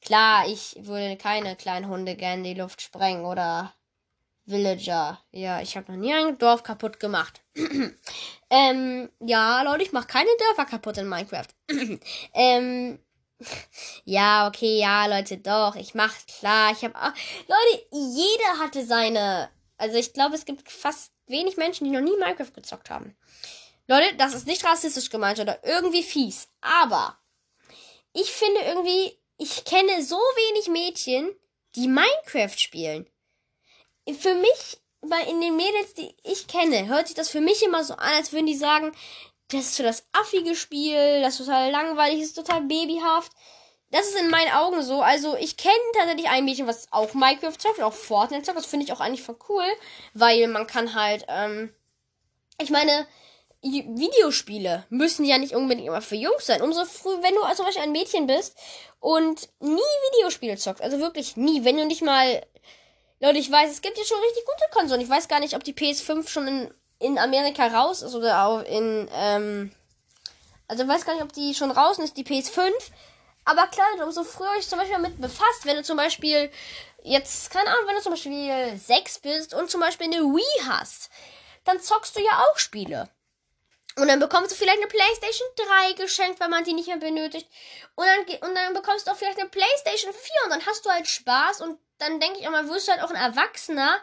[0.00, 3.74] Klar, ich würde keine kleinen Hunde gerne in die Luft sprengen oder
[4.44, 5.20] Villager.
[5.32, 7.42] Ja, ich habe noch nie ein Dorf kaputt gemacht.
[8.50, 11.48] ähm, ja, Leute, ich mache keine Dörfer kaputt in Minecraft.
[12.34, 13.00] ähm,
[14.04, 16.70] ja, okay, ja, Leute, doch, ich mach's klar.
[16.70, 16.94] Ich habe
[17.48, 22.16] Leute, jeder hatte seine also ich glaube, es gibt fast wenig Menschen, die noch nie
[22.16, 23.16] Minecraft gezockt haben.
[23.88, 26.48] Leute, das ist nicht rassistisch gemeint oder irgendwie fies.
[26.60, 27.18] Aber
[28.12, 31.30] ich finde irgendwie, ich kenne so wenig Mädchen,
[31.74, 33.06] die Minecraft spielen.
[34.18, 37.84] Für mich, bei in den Mädels, die ich kenne, hört sich das für mich immer
[37.84, 38.92] so an, als würden die sagen,
[39.48, 43.32] das ist so das affige Spiel, das ist total langweilig, das ist total babyhaft.
[43.90, 45.00] Das ist in meinen Augen so.
[45.00, 48.58] Also, ich kenne tatsächlich ein Mädchen, was auch Minecraft zockt, auch Fortnite zockt.
[48.58, 49.64] Das finde ich auch eigentlich voll cool,
[50.12, 51.72] weil man kann halt, ähm,
[52.60, 53.06] ich meine,
[53.62, 56.62] Videospiele müssen ja nicht unbedingt immer für Jungs sein.
[56.62, 58.56] Umso früh, wenn du zum Beispiel ein Mädchen bist
[59.00, 59.80] und nie
[60.12, 62.42] Videospiele zockst, also wirklich nie, wenn du nicht mal,
[63.20, 65.00] Leute, ich weiß, es gibt ja schon richtig gute Konsolen.
[65.00, 68.62] Ich weiß gar nicht, ob die PS5 schon in, in Amerika raus ist oder auch
[68.62, 69.72] in, ähm,
[70.68, 72.70] also ich weiß gar nicht, ob die schon draußen ist, die PS5.
[73.46, 76.50] Aber klar, umso früher ich zum Beispiel damit befasst, wenn du zum Beispiel
[77.04, 81.10] jetzt, keine Ahnung, wenn du zum Beispiel sechs bist und zum Beispiel eine Wii hast,
[81.64, 83.08] dann zockst du ja auch Spiele.
[83.98, 87.48] Und dann bekommst du vielleicht eine PlayStation 3 geschenkt, weil man die nicht mehr benötigt.
[87.94, 90.90] Und dann, und dann bekommst du auch vielleicht eine PlayStation 4 und dann hast du
[90.90, 91.60] halt Spaß.
[91.62, 93.96] Und dann denke ich mal, wirst du halt auch ein Erwachsener,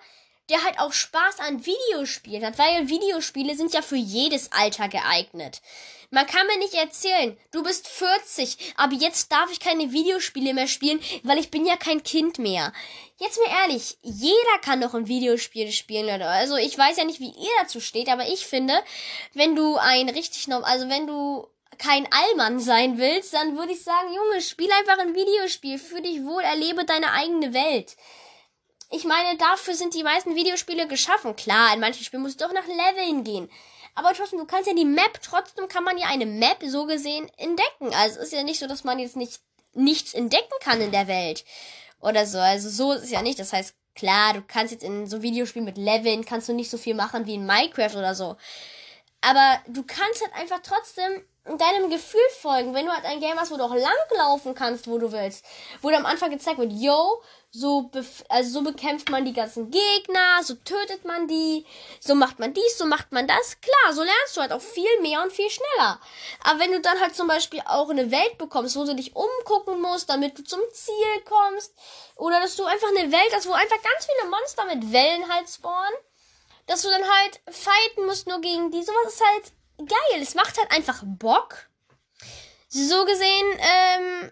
[0.49, 5.61] der halt auch Spaß an Videospielen hat, weil Videospiele sind ja für jedes Alter geeignet.
[6.13, 10.67] Man kann mir nicht erzählen, du bist 40, aber jetzt darf ich keine Videospiele mehr
[10.67, 12.71] spielen, weil ich bin ja kein Kind mehr.
[13.17, 16.29] Jetzt mir ehrlich, jeder kann doch ein Videospiel spielen, oder?
[16.29, 18.75] Also ich weiß ja nicht, wie ihr dazu steht, aber ich finde,
[19.33, 21.47] wenn du ein richtig also wenn du
[21.79, 26.23] kein Allmann sein willst, dann würde ich sagen, Junge, spiel einfach ein Videospiel, für dich
[26.23, 27.95] wohl, erlebe deine eigene Welt.
[28.91, 31.35] Ich meine, dafür sind die meisten Videospiele geschaffen.
[31.35, 33.49] Klar, in manchen Spielen musst du doch nach Leveln gehen.
[33.95, 37.29] Aber trotzdem, du kannst ja die Map, trotzdem kann man ja eine Map so gesehen
[37.37, 37.93] entdecken.
[37.93, 39.39] Also es ist ja nicht so, dass man jetzt nicht
[39.73, 41.45] nichts entdecken kann in der Welt.
[41.99, 42.39] Oder so.
[42.39, 43.39] Also so ist es ja nicht.
[43.39, 46.77] Das heißt, klar, du kannst jetzt in so Videospielen mit Leveln, kannst du nicht so
[46.77, 48.37] viel machen wie in Minecraft oder so.
[49.21, 53.51] Aber du kannst halt einfach trotzdem deinem Gefühl folgen, wenn du halt ein Game hast,
[53.51, 55.43] wo du auch langlaufen kannst, wo du willst.
[55.81, 57.91] Wo dir am Anfang gezeigt wird, yo, so,
[58.29, 61.65] also so bekämpft man die ganzen Gegner, so tötet man die,
[61.99, 63.59] so macht man dies, so macht man das.
[63.59, 65.99] Klar, so lernst du halt auch viel mehr und viel schneller.
[66.43, 69.81] Aber wenn du dann halt zum Beispiel auch eine Welt bekommst, wo du dich umgucken
[69.81, 71.73] musst, damit du zum Ziel kommst,
[72.15, 75.49] oder dass du einfach eine Welt hast, wo einfach ganz viele Monster mit Wellen halt
[75.49, 75.93] spawnen,
[76.67, 80.21] dass du dann halt fighten musst nur gegen die, sowas ist halt geil.
[80.21, 81.69] Es macht halt einfach Bock.
[82.69, 84.31] So gesehen, ähm,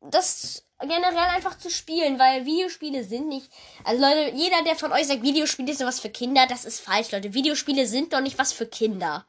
[0.00, 3.50] das generell einfach zu spielen, weil Videospiele sind nicht.
[3.84, 7.10] Also Leute, jeder, der von euch sagt, Videospiele sind was für Kinder, das ist falsch,
[7.12, 7.34] Leute.
[7.34, 9.26] Videospiele sind doch nicht was für Kinder.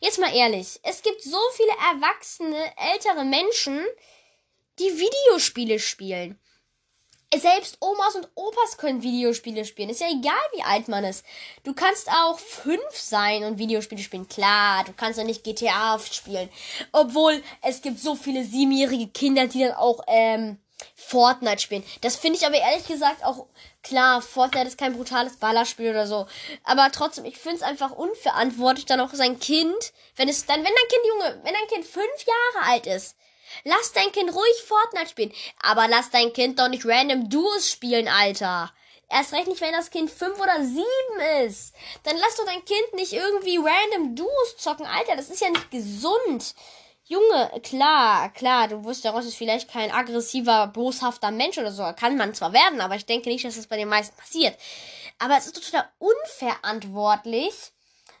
[0.00, 3.84] Jetzt mal ehrlich, es gibt so viele erwachsene, ältere Menschen,
[4.78, 6.40] die Videospiele spielen.
[7.38, 9.90] Selbst Omas und Opas können Videospiele spielen.
[9.90, 11.24] Ist ja egal, wie alt man ist.
[11.62, 14.28] Du kannst auch fünf sein und Videospiele spielen.
[14.28, 16.48] Klar, du kannst doch nicht GTA spielen.
[16.92, 20.58] Obwohl es gibt so viele siebenjährige Kinder, die dann auch ähm,
[20.94, 21.84] Fortnite spielen.
[22.00, 23.46] Das finde ich aber ehrlich gesagt auch
[23.82, 24.22] klar.
[24.22, 26.26] Fortnite ist kein brutales Ballerspiel oder so.
[26.62, 30.64] Aber trotzdem, ich finde es einfach unverantwortlich, dann auch sein Kind, wenn es dann, wenn
[30.64, 33.16] dein Kind, Junge, wenn dein Kind fünf Jahre alt ist,
[33.62, 35.32] lass dein Kind ruhig Fortnite spielen.
[35.62, 38.72] Aber lass dein Kind doch nicht random Duos spielen, Alter.
[39.08, 41.74] Erst recht nicht, wenn das Kind fünf oder sieben ist.
[42.02, 45.16] Dann lass doch dein Kind nicht irgendwie random Duos zocken, Alter.
[45.16, 46.54] Das ist ja nicht gesund.
[47.06, 51.82] Junge, klar, klar, du wirst daraus ist vielleicht kein aggressiver, boshafter Mensch oder so.
[51.94, 54.56] Kann man zwar werden, aber ich denke nicht, dass das bei den meisten passiert.
[55.18, 57.52] Aber es ist total unverantwortlich,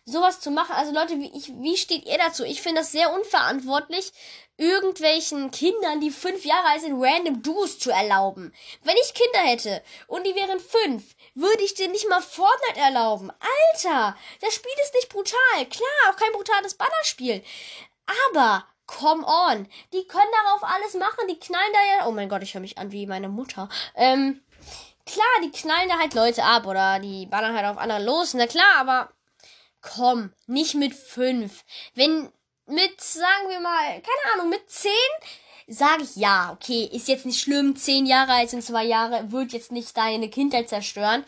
[0.04, 0.74] sowas zu machen.
[0.74, 2.44] Also Leute, wie, ich, wie steht ihr dazu?
[2.44, 4.12] Ich finde das sehr unverantwortlich,
[4.56, 8.52] irgendwelchen Kindern, die fünf Jahre alt sind, random Duos zu erlauben.
[8.82, 13.30] Wenn ich Kinder hätte und die wären fünf, würde ich denen nicht mal Fortnite erlauben.
[13.72, 15.66] Alter, das Spiel ist nicht brutal.
[15.70, 17.42] Klar, auch kein brutales Ballerspiel.
[18.26, 19.66] Aber Come on.
[19.94, 21.26] Die können darauf alles machen.
[21.28, 22.06] Die knallen da ja.
[22.06, 23.68] Oh mein Gott, ich höre mich an wie meine Mutter.
[23.94, 24.42] Ähm,
[25.06, 28.34] klar, die knallen da halt Leute ab oder die ballern halt auf andere los.
[28.34, 29.10] Na klar, aber
[29.84, 31.64] komm, nicht mit fünf.
[31.94, 32.30] Wenn
[32.66, 34.90] mit, sagen wir mal, keine Ahnung, mit zehn
[35.66, 39.52] sage ich ja, okay, ist jetzt nicht schlimm, zehn Jahre alt sind zwei Jahre, wird
[39.52, 41.24] jetzt nicht deine Kindheit zerstören.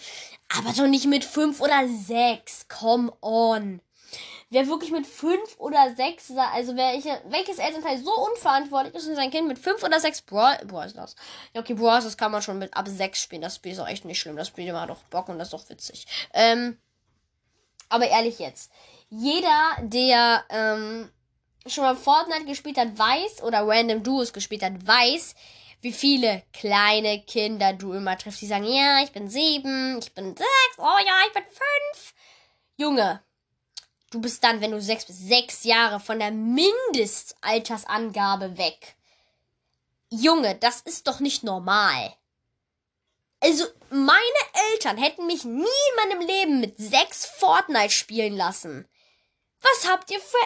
[0.57, 2.67] Aber doch nicht mit fünf oder sechs.
[2.69, 3.81] Come on
[4.51, 9.31] wer wirklich mit fünf oder sechs, also welche, welches Elternteil so unverantwortlich ist und sein
[9.31, 11.17] Kind mit fünf oder sechs Brawl, Brawl Stars.
[11.53, 13.43] Ja, okay, Brawl Stars kann man schon mit ab sechs spielen.
[13.43, 14.37] Das Spiel ist auch echt nicht schlimm.
[14.37, 16.07] Das Spiel macht doch Bock und das ist doch witzig.
[16.33, 16.79] Ähm,
[17.89, 18.71] aber ehrlich jetzt.
[19.09, 21.11] Jeder, der, ähm,
[21.67, 25.35] schon mal Fortnite gespielt hat, weiß, oder Random Duos gespielt hat, weiß,
[25.81, 30.37] wie viele kleine Kinder du immer triffst, die sagen, ja, ich bin sieben, ich bin
[30.37, 32.15] sechs, oh ja, ich bin fünf.
[32.77, 33.21] Junge,
[34.11, 38.95] Du bist dann, wenn du sechs bis sechs Jahre von der Mindestaltersangabe weg.
[40.11, 42.15] Junge, das ist doch nicht normal.
[43.41, 44.21] Also, meine
[44.73, 48.89] Eltern hätten mich nie in meinem Leben mit sechs Fortnite spielen lassen.
[49.61, 50.37] Was habt ihr für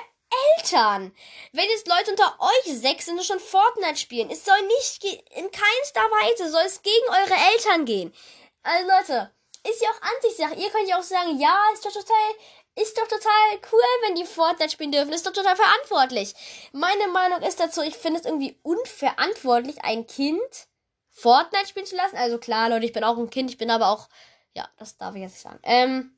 [0.59, 1.15] Eltern?
[1.53, 5.51] Wenn jetzt Leute unter euch sechs sind und schon Fortnite spielen, es soll nicht in
[5.51, 8.15] keinster Weise soll es gegen eure Eltern gehen.
[8.63, 9.35] Also Leute,
[9.69, 10.55] ist ja auch Ansichtssache.
[10.55, 12.35] Ihr könnt ja auch sagen, ja, ist doch total
[12.77, 15.13] ist doch total cool, wenn die Fortnite spielen dürfen.
[15.13, 16.35] Ist doch total verantwortlich.
[16.73, 20.69] Meine Meinung ist dazu, ich finde es irgendwie unverantwortlich, ein Kind
[21.11, 22.17] Fortnite spielen zu lassen.
[22.17, 24.09] Also klar, Leute, ich bin auch ein Kind, ich bin aber auch,
[24.55, 25.61] ja, das darf ich jetzt nicht sagen.
[25.63, 26.13] Ähm,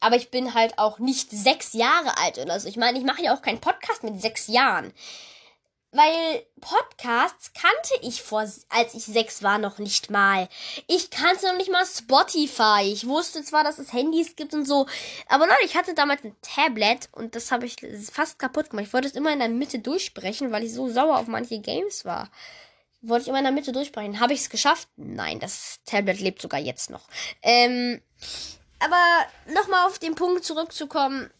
[0.00, 2.68] aber ich bin halt auch nicht sechs Jahre alt oder so.
[2.68, 4.92] Ich meine, ich mache ja auch keinen Podcast mit sechs Jahren.
[5.94, 10.48] weil Podcasts kannte ich vor, als ich sechs war, noch nicht mal.
[10.86, 12.80] Ich kannte noch nicht mal Spotify.
[12.84, 14.86] Ich wusste zwar, dass es Handys gibt und so,
[15.28, 17.76] aber Leute, ich hatte damals ein Tablet und das habe ich
[18.10, 18.86] fast kaputt gemacht.
[18.86, 22.04] Ich wollte es immer in der Mitte durchsprechen, weil ich so sauer auf manche Games
[22.06, 22.30] war.
[23.02, 24.20] Wollte ich immer in der Mitte durchsprechen.
[24.20, 24.88] Habe ich es geschafft?
[24.96, 27.08] Nein, das Tablet lebt sogar jetzt noch.
[27.42, 28.00] Ähm,
[28.78, 31.30] aber nochmal auf den Punkt zurückzukommen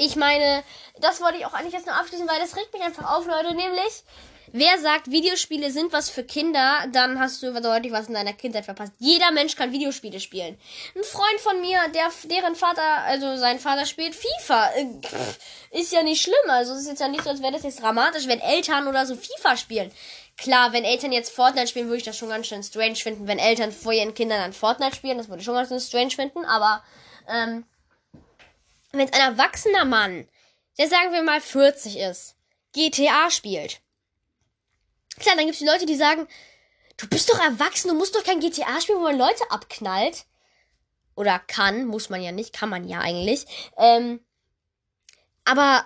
[0.00, 0.64] ich meine,
[1.00, 3.54] das wollte ich auch eigentlich jetzt nur abschließen, weil das regt mich einfach auf, Leute.
[3.54, 4.02] Nämlich,
[4.50, 8.64] wer sagt, Videospiele sind was für Kinder, dann hast du deutlich was in deiner Kindheit
[8.64, 8.94] verpasst.
[8.98, 10.58] Jeder Mensch kann Videospiele spielen.
[10.96, 14.70] Ein Freund von mir, der, deren Vater, also sein Vater spielt FIFA.
[14.76, 16.48] Äh, ist ja nicht schlimm.
[16.48, 19.04] Also es ist jetzt ja nicht so, als wäre das jetzt dramatisch, wenn Eltern oder
[19.04, 19.92] so FIFA spielen.
[20.40, 23.26] Klar, wenn Eltern jetzt Fortnite spielen, würde ich das schon ganz schön strange finden.
[23.26, 26.12] Wenn Eltern vor ihren Kindern dann Fortnite spielen, das würde ich schon ganz schön strange
[26.12, 26.46] finden.
[26.46, 26.82] Aber,
[27.28, 27.66] ähm,
[28.92, 30.26] wenn ein erwachsener Mann,
[30.78, 32.36] der sagen wir mal 40 ist,
[32.72, 33.82] GTA spielt.
[35.18, 36.26] Klar, dann gibt es die Leute, die sagen,
[36.96, 40.24] du bist doch erwachsen, du musst doch kein GTA spielen, wo man Leute abknallt.
[41.16, 43.44] Oder kann, muss man ja nicht, kann man ja eigentlich.
[43.76, 44.24] Ähm,
[45.44, 45.84] aber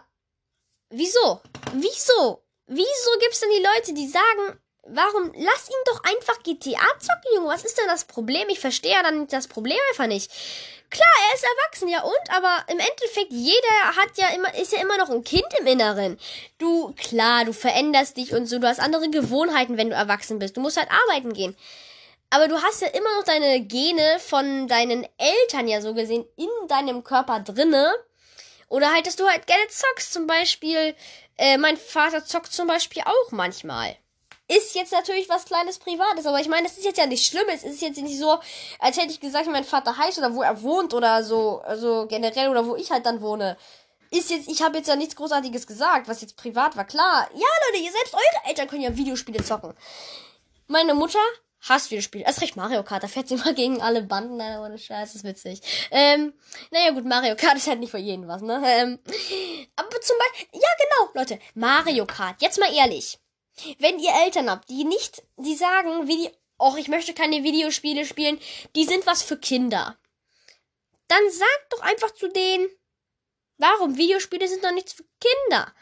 [0.90, 1.40] wieso?
[1.72, 2.43] Wieso?
[2.66, 7.34] Wieso gibt es denn die Leute, die sagen, warum lass ihn doch einfach GTA zocken,
[7.34, 7.48] Junge?
[7.48, 8.48] Was ist denn das Problem?
[8.48, 10.30] Ich verstehe ja dann das Problem einfach nicht.
[10.90, 14.80] Klar, er ist erwachsen, ja und, aber im Endeffekt jeder hat ja immer ist ja
[14.80, 16.18] immer noch ein Kind im Inneren.
[16.58, 20.56] Du klar, du veränderst dich und so, du hast andere Gewohnheiten, wenn du erwachsen bist.
[20.56, 21.56] Du musst halt arbeiten gehen.
[22.30, 26.48] Aber du hast ja immer noch deine Gene von deinen Eltern ja so gesehen in
[26.68, 27.92] deinem Körper drinne.
[28.68, 30.12] Oder halt, dass du halt gerne zockst.
[30.12, 30.94] Zum Beispiel,
[31.36, 33.96] äh, mein Vater zockt zum Beispiel auch manchmal
[34.46, 37.46] ist jetzt natürlich was kleines Privates, aber ich meine, das ist jetzt ja nicht schlimm.
[37.48, 38.38] Es ist jetzt nicht so,
[38.78, 42.06] als hätte ich gesagt, wie mein Vater heißt oder wo er wohnt oder so, also
[42.08, 43.56] generell oder wo ich halt dann wohne.
[44.10, 46.84] Ist jetzt, ich habe jetzt ja nichts Großartiges gesagt, was jetzt privat war.
[46.84, 49.74] Klar, ja Leute, ihr selbst eure Eltern können ja Videospiele zocken.
[50.66, 51.18] Meine Mutter
[51.68, 52.24] hasst Videospiele.
[52.24, 55.24] Erst recht Mario Kart, da fährt sie mal gegen alle Banden, Alter, ohne Scheiß, ist
[55.24, 55.60] witzig.
[55.90, 56.34] Ähm,
[56.70, 58.62] naja gut, Mario Kart ist halt nicht für jeden was, ne?
[58.64, 58.98] Ähm,
[59.76, 63.18] aber zum Beispiel, ja genau, Leute, Mario Kart, jetzt mal ehrlich.
[63.78, 68.04] Wenn ihr Eltern habt, die nicht, die sagen, wie die, och, ich möchte keine Videospiele
[68.04, 68.40] spielen,
[68.74, 69.96] die sind was für Kinder.
[71.08, 72.68] Dann sagt doch einfach zu denen,
[73.58, 75.72] warum Videospiele sind doch nichts für Kinder.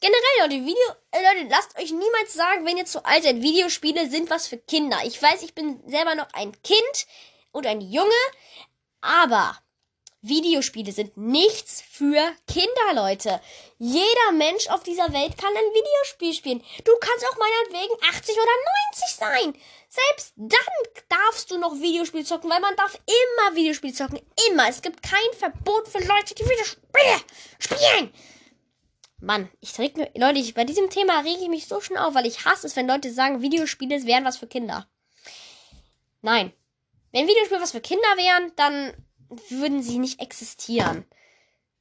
[0.00, 4.08] Generell, Leute, Video, äh, Leute, lasst euch niemals sagen, wenn ihr zu alt seid, Videospiele
[4.08, 4.98] sind was für Kinder.
[5.04, 7.06] Ich weiß, ich bin selber noch ein Kind
[7.50, 8.12] und ein Junge,
[9.00, 9.58] aber
[10.20, 13.40] Videospiele sind nichts für Kinder, Leute.
[13.78, 16.64] Jeder Mensch auf dieser Welt kann ein Videospiel spielen.
[16.84, 18.52] Du kannst auch meinetwegen 80 oder
[18.92, 19.62] 90 sein.
[19.88, 24.20] Selbst dann darfst du noch Videospiel zocken, weil man darf immer Videospiel zocken.
[24.48, 24.68] Immer.
[24.68, 27.20] Es gibt kein Verbot für Leute, die Videospiele
[27.58, 28.12] spielen.
[29.20, 32.14] Mann, ich reg mir, Leute, ich, bei diesem Thema rege ich mich so schnell auf,
[32.14, 34.88] weil ich hasse es, wenn Leute sagen, Videospiele wären was für Kinder.
[36.22, 36.52] Nein.
[37.10, 38.92] Wenn Videospiele was für Kinder wären, dann
[39.48, 41.04] würden sie nicht existieren.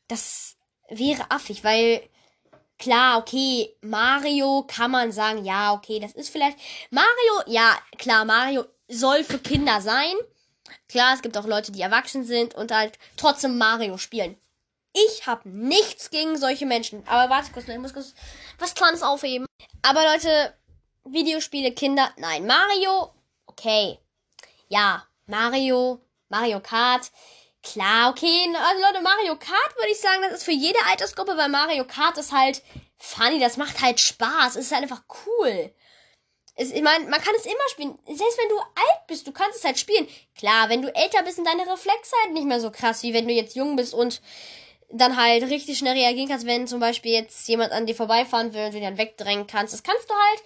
[0.08, 0.56] Das
[0.90, 2.02] wäre affig, weil
[2.80, 6.58] klar, okay, Mario kann man sagen, ja, okay, das ist vielleicht
[6.90, 10.16] Mario, ja, klar, Mario soll für Kinder sein.
[10.88, 14.38] Klar, es gibt auch Leute, die erwachsen sind und halt trotzdem Mario spielen.
[15.06, 17.08] Ich habe nichts gegen solche Menschen.
[17.08, 18.14] Aber warte kurz, ich muss kurz
[18.60, 19.46] was Kleines aufheben.
[19.82, 20.54] Aber Leute,
[21.06, 22.46] Videospiele, Kinder, nein.
[22.46, 23.12] Mario,
[23.46, 24.00] okay.
[24.70, 27.12] Ja, Mario, Mario Kart,
[27.74, 28.48] Klar, okay.
[28.56, 32.18] Also Leute, Mario Kart würde ich sagen, das ist für jede Altersgruppe, weil Mario Kart
[32.18, 32.62] ist halt
[32.98, 34.56] funny, das macht halt Spaß.
[34.56, 35.74] Es ist halt einfach cool.
[36.56, 38.00] Es, ich meine, man kann es immer spielen.
[38.06, 40.08] Selbst wenn du alt bist, du kannst es halt spielen.
[40.36, 43.28] Klar, wenn du älter bist, sind deine Reflexe halt nicht mehr so krass, wie wenn
[43.28, 44.22] du jetzt jung bist und
[44.90, 48.66] dann halt richtig schnell reagieren kannst, wenn zum Beispiel jetzt jemand an dir vorbeifahren will
[48.66, 49.74] und du ihn dann wegdrängen kannst.
[49.74, 50.44] Das kannst du halt,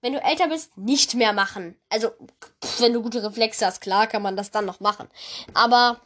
[0.00, 1.76] wenn du älter bist, nicht mehr machen.
[1.88, 2.10] Also,
[2.78, 5.08] wenn du gute Reflexe hast, klar kann man das dann noch machen.
[5.54, 6.00] Aber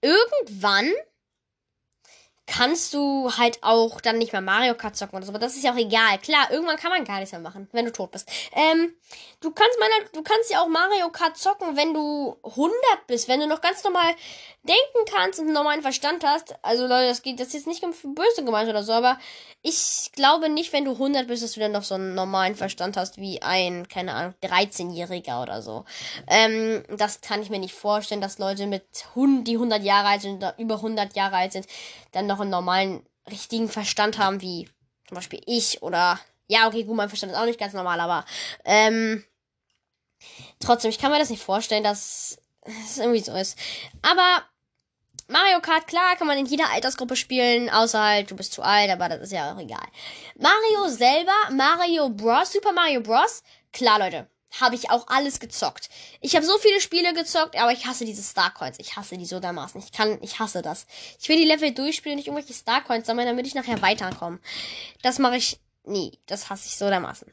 [0.00, 0.90] irgendwann
[2.46, 5.62] kannst du halt auch dann nicht mehr Mario Kart zocken oder so, aber das ist
[5.62, 6.18] ja auch egal.
[6.18, 8.28] Klar, irgendwann kann man gar nichts mehr machen, wenn du tot bist.
[8.52, 8.92] Ähm,
[9.40, 12.72] du kannst meiner, du kannst ja auch Mario Kart zocken, wenn du 100
[13.06, 14.14] bist, wenn du noch ganz normal
[14.62, 16.54] denken kannst und einen normalen Verstand hast.
[16.62, 19.18] Also Leute, das geht das ist jetzt nicht böse gemeint oder so, aber
[19.62, 22.96] ich glaube nicht, wenn du 100 bist, dass du dann noch so einen normalen Verstand
[22.96, 25.84] hast wie ein, keine Ahnung, 13-Jähriger oder so.
[26.26, 30.22] Ähm, das kann ich mir nicht vorstellen, dass Leute mit 100, die 100 Jahre alt
[30.22, 31.66] sind oder über 100 Jahre alt sind,
[32.12, 34.68] dann noch einen normalen, richtigen Verstand haben wie
[35.06, 38.24] zum Beispiel ich oder ja, okay, gut, mein Verstand ist auch nicht ganz normal, aber
[38.64, 39.24] ähm,
[40.58, 42.38] trotzdem, ich kann mir das nicht vorstellen, dass
[42.84, 43.58] es irgendwie so ist.
[44.02, 44.42] Aber
[45.28, 48.90] Mario Kart, klar, kann man in jeder Altersgruppe spielen, außer halt, du bist zu alt,
[48.90, 49.86] aber das ist ja auch egal.
[50.36, 53.42] Mario selber, Mario Bros, Super Mario Bros,
[53.72, 55.88] klar, Leute, habe ich auch alles gezockt.
[56.20, 58.78] Ich habe so viele Spiele gezockt, aber ich hasse diese Starcoins.
[58.80, 59.80] Ich hasse die so dermaßen.
[59.80, 60.86] Ich kann, ich hasse das.
[61.20, 64.40] Ich will die Level durchspielen und nicht irgendwelche Starcoins sammeln, damit ich nachher weiterkomme.
[65.02, 66.18] Das mache ich nie.
[66.26, 67.32] Das hasse ich so dermaßen.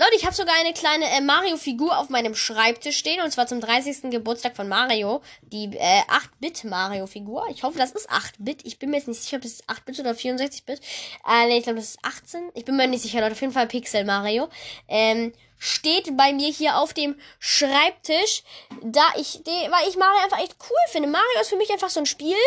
[0.00, 3.20] Leute, ich habe sogar eine kleine äh, Mario-Figur auf meinem Schreibtisch stehen.
[3.22, 4.10] Und zwar zum 30.
[4.10, 5.20] Geburtstag von Mario.
[5.42, 7.48] Die äh, 8-Bit-Mario-Figur.
[7.50, 8.64] Ich hoffe, das ist 8-Bit.
[8.64, 10.80] Ich bin mir jetzt nicht sicher, ob das 8-Bit oder 64-Bit.
[11.28, 12.48] Äh, nee, ich glaube, das ist 18.
[12.54, 13.32] Ich bin mir nicht sicher, Leute.
[13.32, 14.48] Auf jeden Fall Pixel Mario.
[14.88, 18.42] Ähm, steht bei mir hier auf dem Schreibtisch,
[18.82, 21.10] da ich, de, weil ich Mario einfach echt cool finde.
[21.10, 22.38] Mario ist für mich einfach so ein Spiel,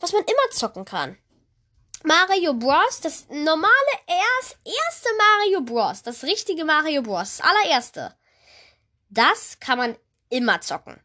[0.00, 1.16] was man immer zocken kann.
[2.02, 3.70] Mario Bros, das normale
[4.06, 8.14] erst, erste Mario Bros, das richtige Mario Bros, das allererste.
[9.10, 9.96] Das kann man
[10.30, 10.98] immer zocken.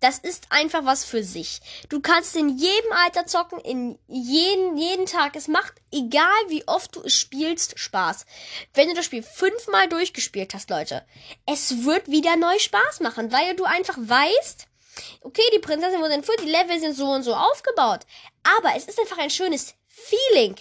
[0.00, 1.60] Das ist einfach was für sich.
[1.88, 5.34] Du kannst in jedem Alter zocken, in jeden, jeden Tag.
[5.34, 8.26] Es macht, egal wie oft du es spielst, Spaß.
[8.74, 11.04] Wenn du das Spiel fünfmal durchgespielt hast, Leute,
[11.46, 14.66] es wird wieder neu Spaß machen, weil du einfach weißt,
[15.22, 18.00] okay, die Prinzessin wurde entführt, die Level sind so und so aufgebaut.
[18.44, 20.56] Aber es ist einfach ein schönes Feeling.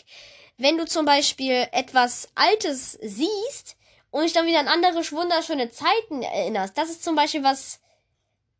[0.58, 3.76] Wenn du zum Beispiel etwas Altes siehst
[4.16, 6.78] und dich dann wieder an andere wunderschöne Zeiten erinnerst.
[6.78, 7.82] Das ist zum Beispiel was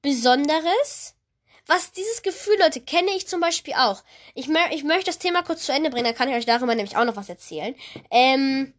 [0.02, 1.16] Besonderes.
[1.66, 4.04] Was dieses Gefühl, Leute, kenne ich zum Beispiel auch.
[4.34, 6.98] Ich, ich möchte das Thema kurz zu Ende bringen, dann kann ich euch darüber nämlich
[6.98, 7.74] auch noch was erzählen.
[8.12, 8.74] Ähm,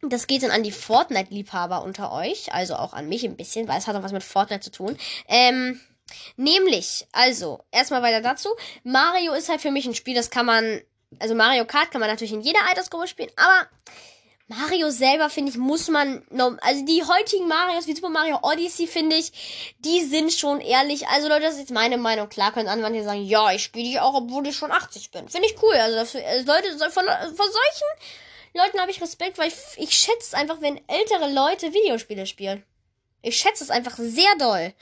[0.00, 3.78] das geht dann an die Fortnite-Liebhaber unter euch, also auch an mich ein bisschen, weil
[3.78, 4.96] es hat auch was mit Fortnite zu tun.
[5.26, 5.80] Ähm,
[6.36, 8.50] nämlich, also, erstmal weiter dazu.
[8.84, 10.80] Mario ist halt für mich ein Spiel, das kann man
[11.18, 13.68] also Mario Kart kann man natürlich in jeder Altersgruppe spielen, aber
[14.48, 16.24] Mario selber, finde ich, muss man,
[16.62, 21.06] also die heutigen Marios, wie Super Mario Odyssey, finde ich, die sind schon ehrlich.
[21.08, 22.30] Also Leute, das ist jetzt meine Meinung.
[22.30, 25.28] Klar können andere hier sagen, ja, ich spiele die auch, obwohl ich schon 80 bin.
[25.28, 25.74] Finde ich cool.
[25.74, 27.88] Also, dafür, also Leute, von, von solchen
[28.54, 32.64] Leuten habe ich Respekt, weil ich, ich schätze es einfach, wenn ältere Leute Videospiele spielen.
[33.20, 34.72] Ich schätze es einfach sehr doll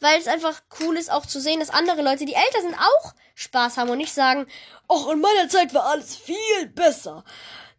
[0.00, 3.14] weil es einfach cool ist auch zu sehen, dass andere Leute, die älter sind, auch
[3.40, 4.46] Spaß haben und nicht sagen,
[4.88, 7.24] ach, in meiner Zeit war alles viel besser.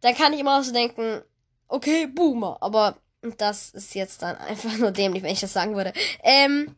[0.01, 1.22] Da kann ich immer auch so denken,
[1.68, 2.97] okay, Boomer, aber
[3.38, 5.93] das ist jetzt dann einfach nur dämlich, wenn ich das sagen würde.
[6.24, 6.76] Ähm,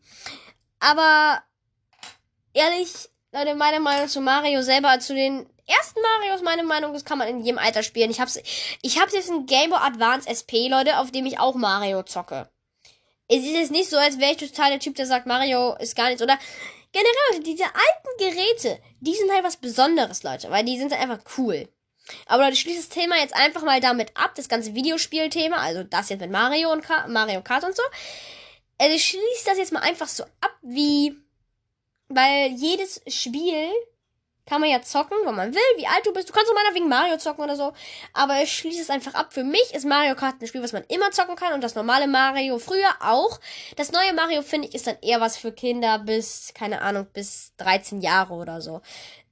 [0.79, 1.41] aber
[2.53, 7.17] ehrlich, Leute, meine Meinung zu Mario selber, zu den ersten Marios, meine Meinung, das kann
[7.17, 8.11] man in jedem Alter spielen.
[8.11, 8.37] Ich hab's,
[8.81, 12.49] ich hab's jetzt in Game Boy Advance SP, Leute, auf dem ich auch Mario zocke
[13.27, 15.95] es ist jetzt nicht so, als wäre ich total der Typ, der sagt, Mario ist
[15.95, 16.21] gar nichts.
[16.21, 16.37] Oder
[16.93, 21.37] generell, diese alten Geräte, die sind halt was Besonderes, Leute, weil die sind halt einfach
[21.37, 21.67] cool.
[22.27, 25.83] Aber Leute, ich schließe das Thema jetzt einfach mal damit ab, das ganze Videospielthema, also
[25.83, 27.83] das jetzt mit Mario und Ka Mario Kart und so.
[28.77, 31.15] Also ich schließe das jetzt mal einfach so ab, wie,
[32.09, 33.69] weil jedes Spiel
[34.45, 36.29] kann man ja zocken, wenn man will, wie alt du bist.
[36.29, 37.71] Du kannst auch mal wegen Mario zocken oder so.
[38.13, 39.33] Aber ich schließe es einfach ab.
[39.33, 41.53] Für mich ist Mario Kart ein Spiel, was man immer zocken kann.
[41.53, 43.39] Und das normale Mario früher auch.
[43.77, 47.53] Das neue Mario, finde ich, ist dann eher was für Kinder bis, keine Ahnung, bis
[47.57, 48.81] 13 Jahre oder so.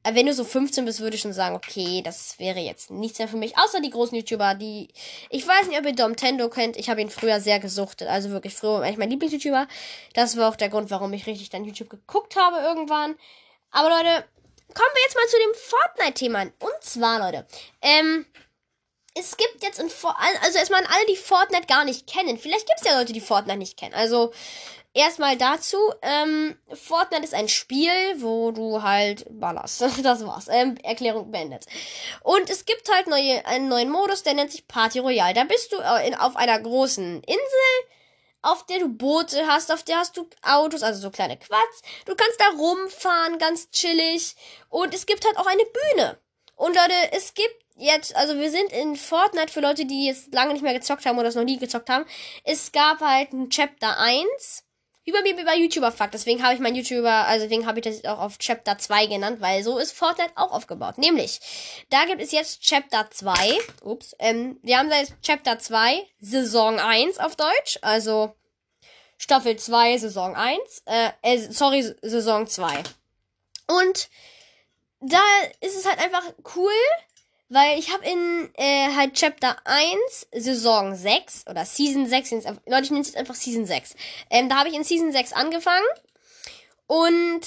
[0.04, 3.20] Äh, wenn du so 15 bist, würde ich schon sagen, okay, das wäre jetzt nichts
[3.20, 3.58] mehr für mich.
[3.58, 4.90] Außer die großen YouTuber, die.
[5.30, 6.78] Ich weiß nicht, ob ihr Domtendo kennt.
[6.78, 8.08] Ich habe ihn früher sehr gesuchtet.
[8.08, 9.68] Also wirklich früher war eigentlich mein Lieblings-YouTuber.
[10.14, 13.16] Das war auch der Grund, warum ich richtig dann YouTube geguckt habe irgendwann.
[13.72, 14.26] Aber Leute,
[14.74, 16.42] kommen wir jetzt mal zu dem Fortnite-Thema.
[16.60, 17.46] Und zwar, Leute,
[17.82, 18.26] ähm,
[19.14, 22.38] es gibt jetzt in Fortnite, also erstmal an alle, die Fortnite gar nicht kennen.
[22.38, 23.94] Vielleicht gibt es ja Leute, die Fortnite nicht kennen.
[23.94, 24.32] Also
[24.94, 29.82] erstmal dazu, ähm, Fortnite ist ein Spiel, wo du halt ballerst.
[30.04, 30.48] Das war's.
[30.50, 31.66] Ähm, Erklärung beendet.
[32.24, 35.34] Und es gibt halt neue, einen neuen Modus, der nennt sich Party Royale.
[35.34, 37.92] Da bist du äh, in, auf einer großen Insel
[38.42, 41.82] auf der du Boote hast, auf der hast du Autos, also so kleine Quads.
[42.06, 44.36] Du kannst da rumfahren, ganz chillig.
[44.70, 46.18] Und es gibt halt auch eine Bühne.
[46.56, 50.54] Und Leute, es gibt jetzt, also wir sind in Fortnite für Leute, die jetzt lange
[50.54, 52.06] nicht mehr gezockt haben oder es noch nie gezockt haben.
[52.44, 54.64] Es gab halt ein Chapter 1
[55.12, 56.14] über mir über YouTuber Fakt.
[56.14, 59.42] Deswegen habe ich mein YouTuber, also deswegen habe ich das auch auf Chapter 2 genannt,
[59.42, 60.98] weil so ist Fortnite auch aufgebaut.
[60.98, 61.40] Nämlich,
[61.90, 63.34] da gibt es jetzt Chapter 2.
[63.84, 67.78] Ups, ähm, wir haben da jetzt Chapter 2, Saison 1 auf Deutsch.
[67.82, 68.34] Also
[69.18, 70.84] Staffel 2, Saison 1.
[70.86, 72.84] Äh, äh sorry, Saison 2.
[73.68, 74.10] Und
[75.02, 75.22] da
[75.60, 76.24] ist es halt einfach
[76.56, 76.72] cool,
[77.52, 82.32] weil ich habe in äh, halt Chapter 1, Saison 6 oder Season 6,
[82.66, 83.96] Leute, ich nenne es jetzt einfach Season 6.
[84.30, 85.86] Ähm, da habe ich in Season 6 angefangen.
[86.88, 87.42] Und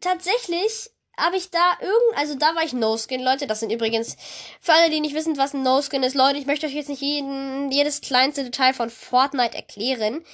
[0.00, 3.48] tatsächlich habe ich da irgend, also da war ich No-Skin, Leute.
[3.48, 4.16] Das sind übrigens,
[4.60, 7.02] für alle, die nicht wissen, was ein No-Skin ist, Leute, ich möchte euch jetzt nicht
[7.02, 10.24] jeden, jedes kleinste Detail von Fortnite erklären.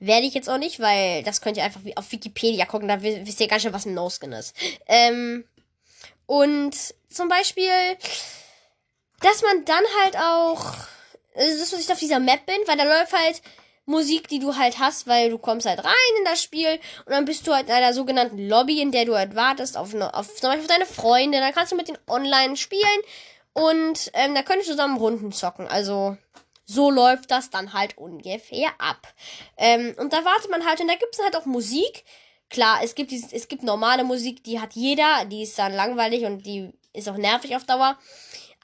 [0.00, 3.40] Werde ich jetzt auch nicht, weil das könnt ihr einfach auf Wikipedia gucken, da wisst
[3.40, 4.54] ihr gar nicht, was ein No-Skin ist.
[4.86, 5.44] Ähm,
[6.26, 6.76] Und
[7.08, 7.70] zum Beispiel,
[9.20, 10.74] dass man dann halt auch,
[11.34, 13.42] also dass ich auf dieser Map bin, weil da läuft halt
[13.86, 17.24] Musik, die du halt hast, weil du kommst halt rein in das Spiel und dann
[17.24, 20.34] bist du halt in einer sogenannten Lobby, in der du halt wartest auf, eine, auf
[20.34, 23.00] zum Beispiel auf deine Freunde, dann kannst du mit denen online spielen
[23.52, 25.68] und ähm, da könnt ihr zusammen Runden zocken.
[25.68, 26.16] Also
[26.64, 29.06] so läuft das dann halt ungefähr ab.
[29.56, 32.04] Ähm, und da wartet man halt und da gibt's halt auch Musik.
[32.50, 36.24] Klar, es gibt, dieses, es gibt normale Musik, die hat jeder, die ist dann langweilig
[36.24, 37.96] und die ist auch nervig auf Dauer.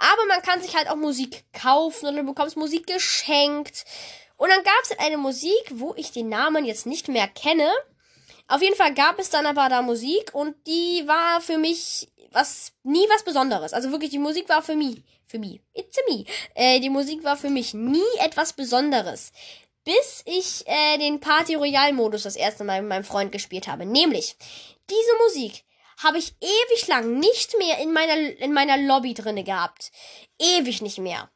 [0.02, 3.84] Aber man kann sich halt auch Musik kaufen oder du bekommst Musik geschenkt.
[4.36, 7.70] Und dann gab es halt eine Musik, wo ich den Namen jetzt nicht mehr kenne.
[8.48, 12.72] Auf jeden Fall gab es dann aber da Musik und die war für mich was
[12.82, 13.72] nie was Besonderes.
[13.72, 16.24] Also wirklich, die Musik war für mich, für mich, it's a me.
[16.54, 19.32] Äh, die Musik war für mich nie etwas Besonderes.
[19.84, 23.86] Bis ich äh, den Party Royale Modus das erste Mal mit meinem Freund gespielt habe.
[23.86, 24.36] Nämlich,
[24.90, 25.64] diese Musik
[25.98, 29.90] habe ich ewig lang nicht mehr in meiner, in meiner Lobby drinne gehabt.
[30.38, 31.30] Ewig nicht mehr.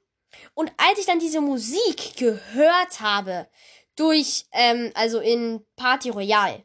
[0.54, 3.48] Und als ich dann diese Musik gehört habe,
[3.96, 6.64] durch, ähm, also in Party Royale,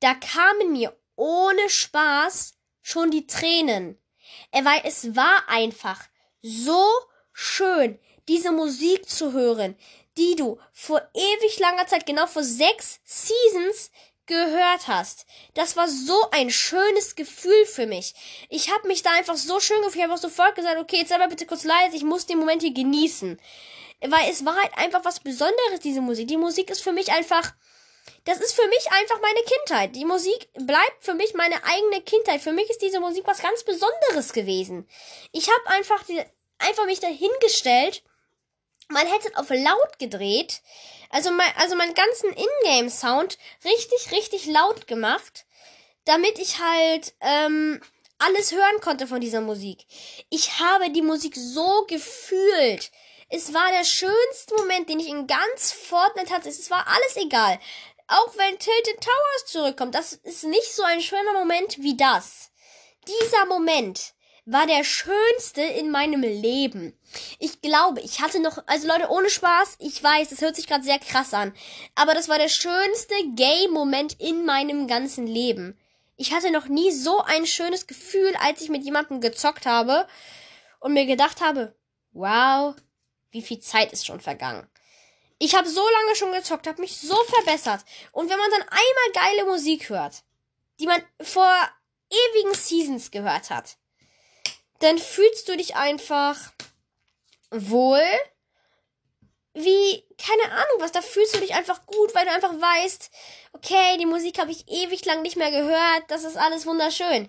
[0.00, 3.98] da kamen mir ohne Spaß schon die Tränen.
[4.52, 6.08] Äh, weil es war einfach
[6.42, 6.86] so
[7.32, 9.76] schön, diese Musik zu hören,
[10.16, 13.90] die du vor ewig langer Zeit, genau vor sechs Seasons,
[14.30, 15.26] gehört hast.
[15.54, 18.14] Das war so ein schönes Gefühl für mich.
[18.48, 19.96] Ich habe mich da einfach so schön gefühlt.
[19.96, 22.38] Ich habe auch sofort gesagt, okay, jetzt sei mal bitte kurz leise, ich muss den
[22.38, 23.38] Moment hier genießen.
[24.00, 26.28] Weil es war halt einfach was Besonderes, diese Musik.
[26.28, 27.52] Die Musik ist für mich einfach,
[28.24, 29.96] das ist für mich einfach meine Kindheit.
[29.96, 32.40] Die Musik bleibt für mich meine eigene Kindheit.
[32.40, 34.88] Für mich ist diese Musik was ganz Besonderes gewesen.
[35.32, 36.04] Ich habe einfach,
[36.58, 38.02] einfach mich dahingestellt
[38.90, 40.62] mein Headset auf laut gedreht,
[41.10, 45.44] also mein, also meinen ganzen Ingame-Sound richtig, richtig laut gemacht,
[46.04, 47.80] damit ich halt ähm,
[48.18, 49.86] alles hören konnte von dieser Musik.
[50.30, 52.90] Ich habe die Musik so gefühlt.
[53.28, 56.48] Es war der schönste Moment, den ich in ganz Fortnite hatte.
[56.48, 57.58] Es war alles egal.
[58.08, 62.50] Auch wenn Tilted Towers zurückkommt, das ist nicht so ein schöner Moment wie das.
[63.06, 64.14] Dieser Moment
[64.46, 66.98] war der schönste in meinem Leben.
[67.38, 70.84] Ich glaube, ich hatte noch, also Leute, ohne Spaß, ich weiß, das hört sich gerade
[70.84, 71.52] sehr krass an,
[71.94, 75.78] aber das war der schönste Gay-Moment in meinem ganzen Leben.
[76.16, 80.06] Ich hatte noch nie so ein schönes Gefühl, als ich mit jemandem gezockt habe
[80.78, 81.74] und mir gedacht habe,
[82.12, 82.74] wow,
[83.30, 84.68] wie viel Zeit ist schon vergangen.
[85.38, 87.84] Ich habe so lange schon gezockt, habe mich so verbessert.
[88.12, 90.22] Und wenn man dann einmal geile Musik hört,
[90.78, 91.50] die man vor
[92.10, 93.78] ewigen Seasons gehört hat,
[94.80, 96.52] dann fühlst du dich einfach
[97.50, 98.02] wohl
[99.54, 103.10] wie, keine Ahnung was, da fühlst du dich einfach gut, weil du einfach weißt,
[103.52, 107.28] okay, die Musik habe ich ewig lang nicht mehr gehört, das ist alles wunderschön.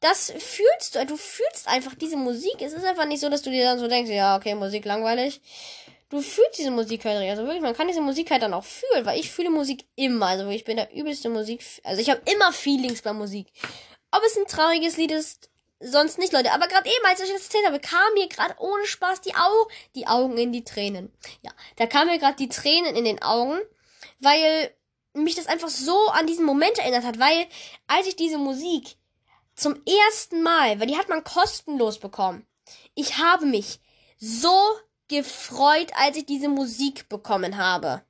[0.00, 2.56] Das fühlst du, du fühlst einfach diese Musik.
[2.60, 5.42] Es ist einfach nicht so, dass du dir dann so denkst, ja, okay, Musik langweilig.
[6.08, 9.04] Du fühlst diese Musik halt, also wirklich, man kann diese Musik halt dann auch fühlen,
[9.04, 12.52] weil ich fühle Musik immer, also ich bin der übelste Musik, also ich habe immer
[12.52, 13.46] Feelings bei Musik.
[14.10, 15.50] Ob es ein trauriges Lied ist,
[15.80, 16.52] sonst nicht, Leute.
[16.52, 19.68] Aber gerade eben, als ich das erzählt habe, kam mir gerade ohne Spaß die, Au
[19.94, 21.12] die Augen in die Tränen.
[21.42, 23.58] Ja, da kamen mir gerade die Tränen in den Augen,
[24.20, 24.74] weil
[25.12, 27.46] mich das einfach so an diesen Moment erinnert hat, weil
[27.86, 28.96] als ich diese Musik
[29.54, 32.46] zum ersten Mal, weil die hat man kostenlos bekommen,
[32.94, 33.80] ich habe mich
[34.18, 34.54] so
[35.08, 38.02] gefreut, als ich diese Musik bekommen habe.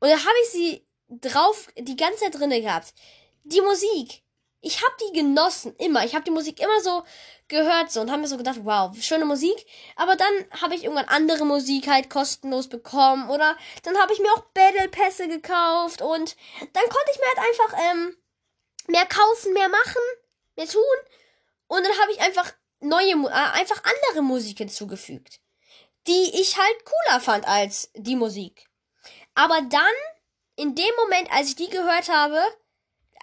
[0.00, 2.92] Und da habe ich sie drauf die ganze Zeit drinne gehabt.
[3.44, 4.22] Die Musik,
[4.64, 6.04] ich habe die genossen, immer.
[6.04, 7.04] Ich habe die Musik immer so
[7.48, 9.66] gehört so und habe mir so gedacht, wow, schöne Musik.
[9.96, 14.32] Aber dann habe ich irgendwann andere Musik halt kostenlos bekommen oder dann habe ich mir
[14.32, 16.36] auch Battle Pässe gekauft und
[16.72, 18.16] dann konnte ich mir halt einfach ähm,
[18.86, 20.02] mehr kaufen, mehr machen,
[20.56, 20.82] mehr tun
[21.66, 25.40] und dann habe ich einfach neue, äh, einfach andere Musik hinzugefügt,
[26.06, 28.66] die ich halt cooler fand als die Musik.
[29.34, 29.94] Aber dann
[30.56, 32.40] in dem Moment, als ich die gehört habe,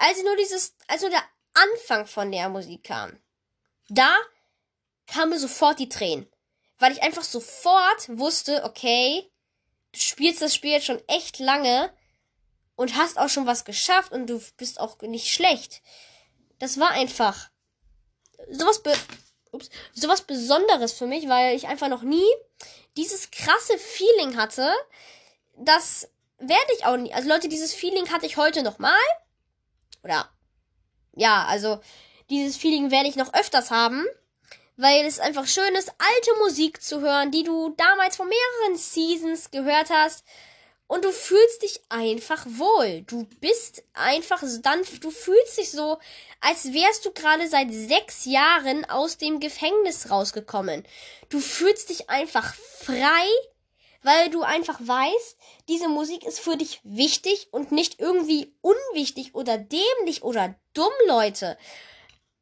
[0.02, 1.24] als nur dieses, als der
[1.54, 3.20] Anfang von der Musik kam,
[3.88, 4.16] da
[5.06, 6.28] kamen sofort die Tränen.
[6.80, 9.30] Weil ich einfach sofort wusste, okay,
[9.91, 11.93] du spielst das Spiel jetzt schon echt lange
[12.76, 15.84] und hast auch schon was geschafft und du bist auch nicht schlecht.
[16.58, 17.52] Das war einfach
[18.49, 18.93] sowas, be
[19.52, 22.28] ups, sowas Besonderes für mich, weil ich einfach noch nie
[22.97, 24.74] dieses krasse Feeling hatte.
[25.58, 27.14] Das werde ich auch nie.
[27.14, 28.97] Also Leute, dieses Feeling hatte ich heute noch mal.
[30.04, 30.30] Oder
[31.14, 31.80] ja, also
[32.30, 34.06] dieses Feeling werde ich noch öfters haben,
[34.78, 39.52] weil es einfach schön ist, alte Musik zu hören, die du damals vor mehreren Seasons
[39.52, 40.24] gehört hast
[40.91, 43.04] und du fühlst dich einfach wohl.
[43.04, 45.99] Du bist einfach dann, du fühlst dich so,
[46.41, 50.84] als wärst du gerade seit sechs Jahren aus dem Gefängnis rausgekommen.
[51.30, 53.26] Du fühlst dich einfach frei,
[54.04, 55.38] weil du einfach weißt,
[55.68, 61.58] diese Musik ist für dich wichtig und nicht irgendwie unwichtig oder dämlich oder dumm, Leute.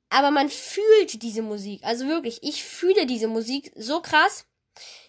[0.09, 1.83] Aber man fühlt diese Musik.
[1.83, 4.45] Also wirklich, ich fühle diese Musik so krass.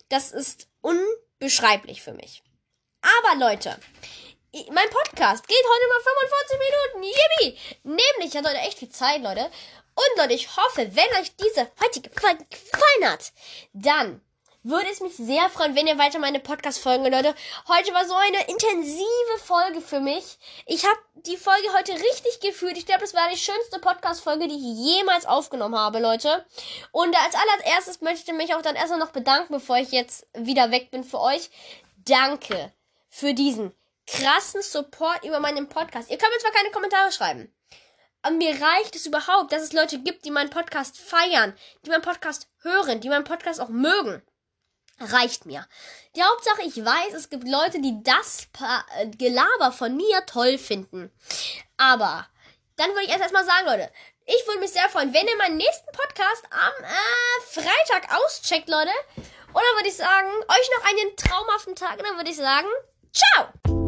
[0.09, 2.42] Das ist unbeschreiblich für mich.
[3.01, 3.78] Aber Leute,
[4.53, 7.14] mein Podcast geht heute mal 45 Minuten.
[7.14, 7.59] Yippie!
[7.84, 9.51] Nämlich, hat heute echt viel Zeit, Leute.
[9.94, 13.32] Und Leute, ich hoffe, wenn euch diese heutige Folge gefallen hat,
[13.72, 14.20] dann
[14.62, 17.34] würde es mich sehr freuen, wenn ihr weiter meine Podcast-Folgen, Leute.
[17.66, 20.38] Heute war so eine intensive Folge für mich.
[20.66, 22.76] Ich habe die Folge heute richtig gefühlt.
[22.76, 26.44] Ich glaube, das war die schönste Podcast-Folge, die ich jemals aufgenommen habe, Leute.
[26.92, 30.70] Und als allererstes möchte ich mich auch dann erstmal noch bedanken, bevor ich jetzt wieder
[30.70, 31.50] weg bin für euch.
[31.96, 32.72] Danke
[33.08, 33.72] für diesen
[34.06, 36.11] krassen Support über meinen Podcast.
[36.11, 37.54] Ihr könnt mir zwar keine Kommentare schreiben.
[38.22, 41.54] Aber mir reicht es überhaupt, dass es Leute gibt, die meinen Podcast feiern,
[41.86, 44.22] die meinen Podcast hören, die meinen Podcast auch mögen.
[45.01, 45.66] Reicht mir.
[46.14, 48.48] Die Hauptsache, ich weiß, es gibt Leute, die das
[48.98, 51.11] äh, Gelaber von mir toll finden.
[51.76, 52.26] Aber
[52.76, 53.90] dann würde ich erst erstmal sagen, Leute,
[54.26, 58.92] ich würde mich sehr freuen, wenn ihr meinen nächsten Podcast am äh, Freitag auscheckt, Leute.
[59.16, 61.98] Und dann würde ich sagen, euch noch einen traumhaften Tag.
[61.98, 62.68] Und dann würde ich sagen,
[63.12, 63.80] ciao!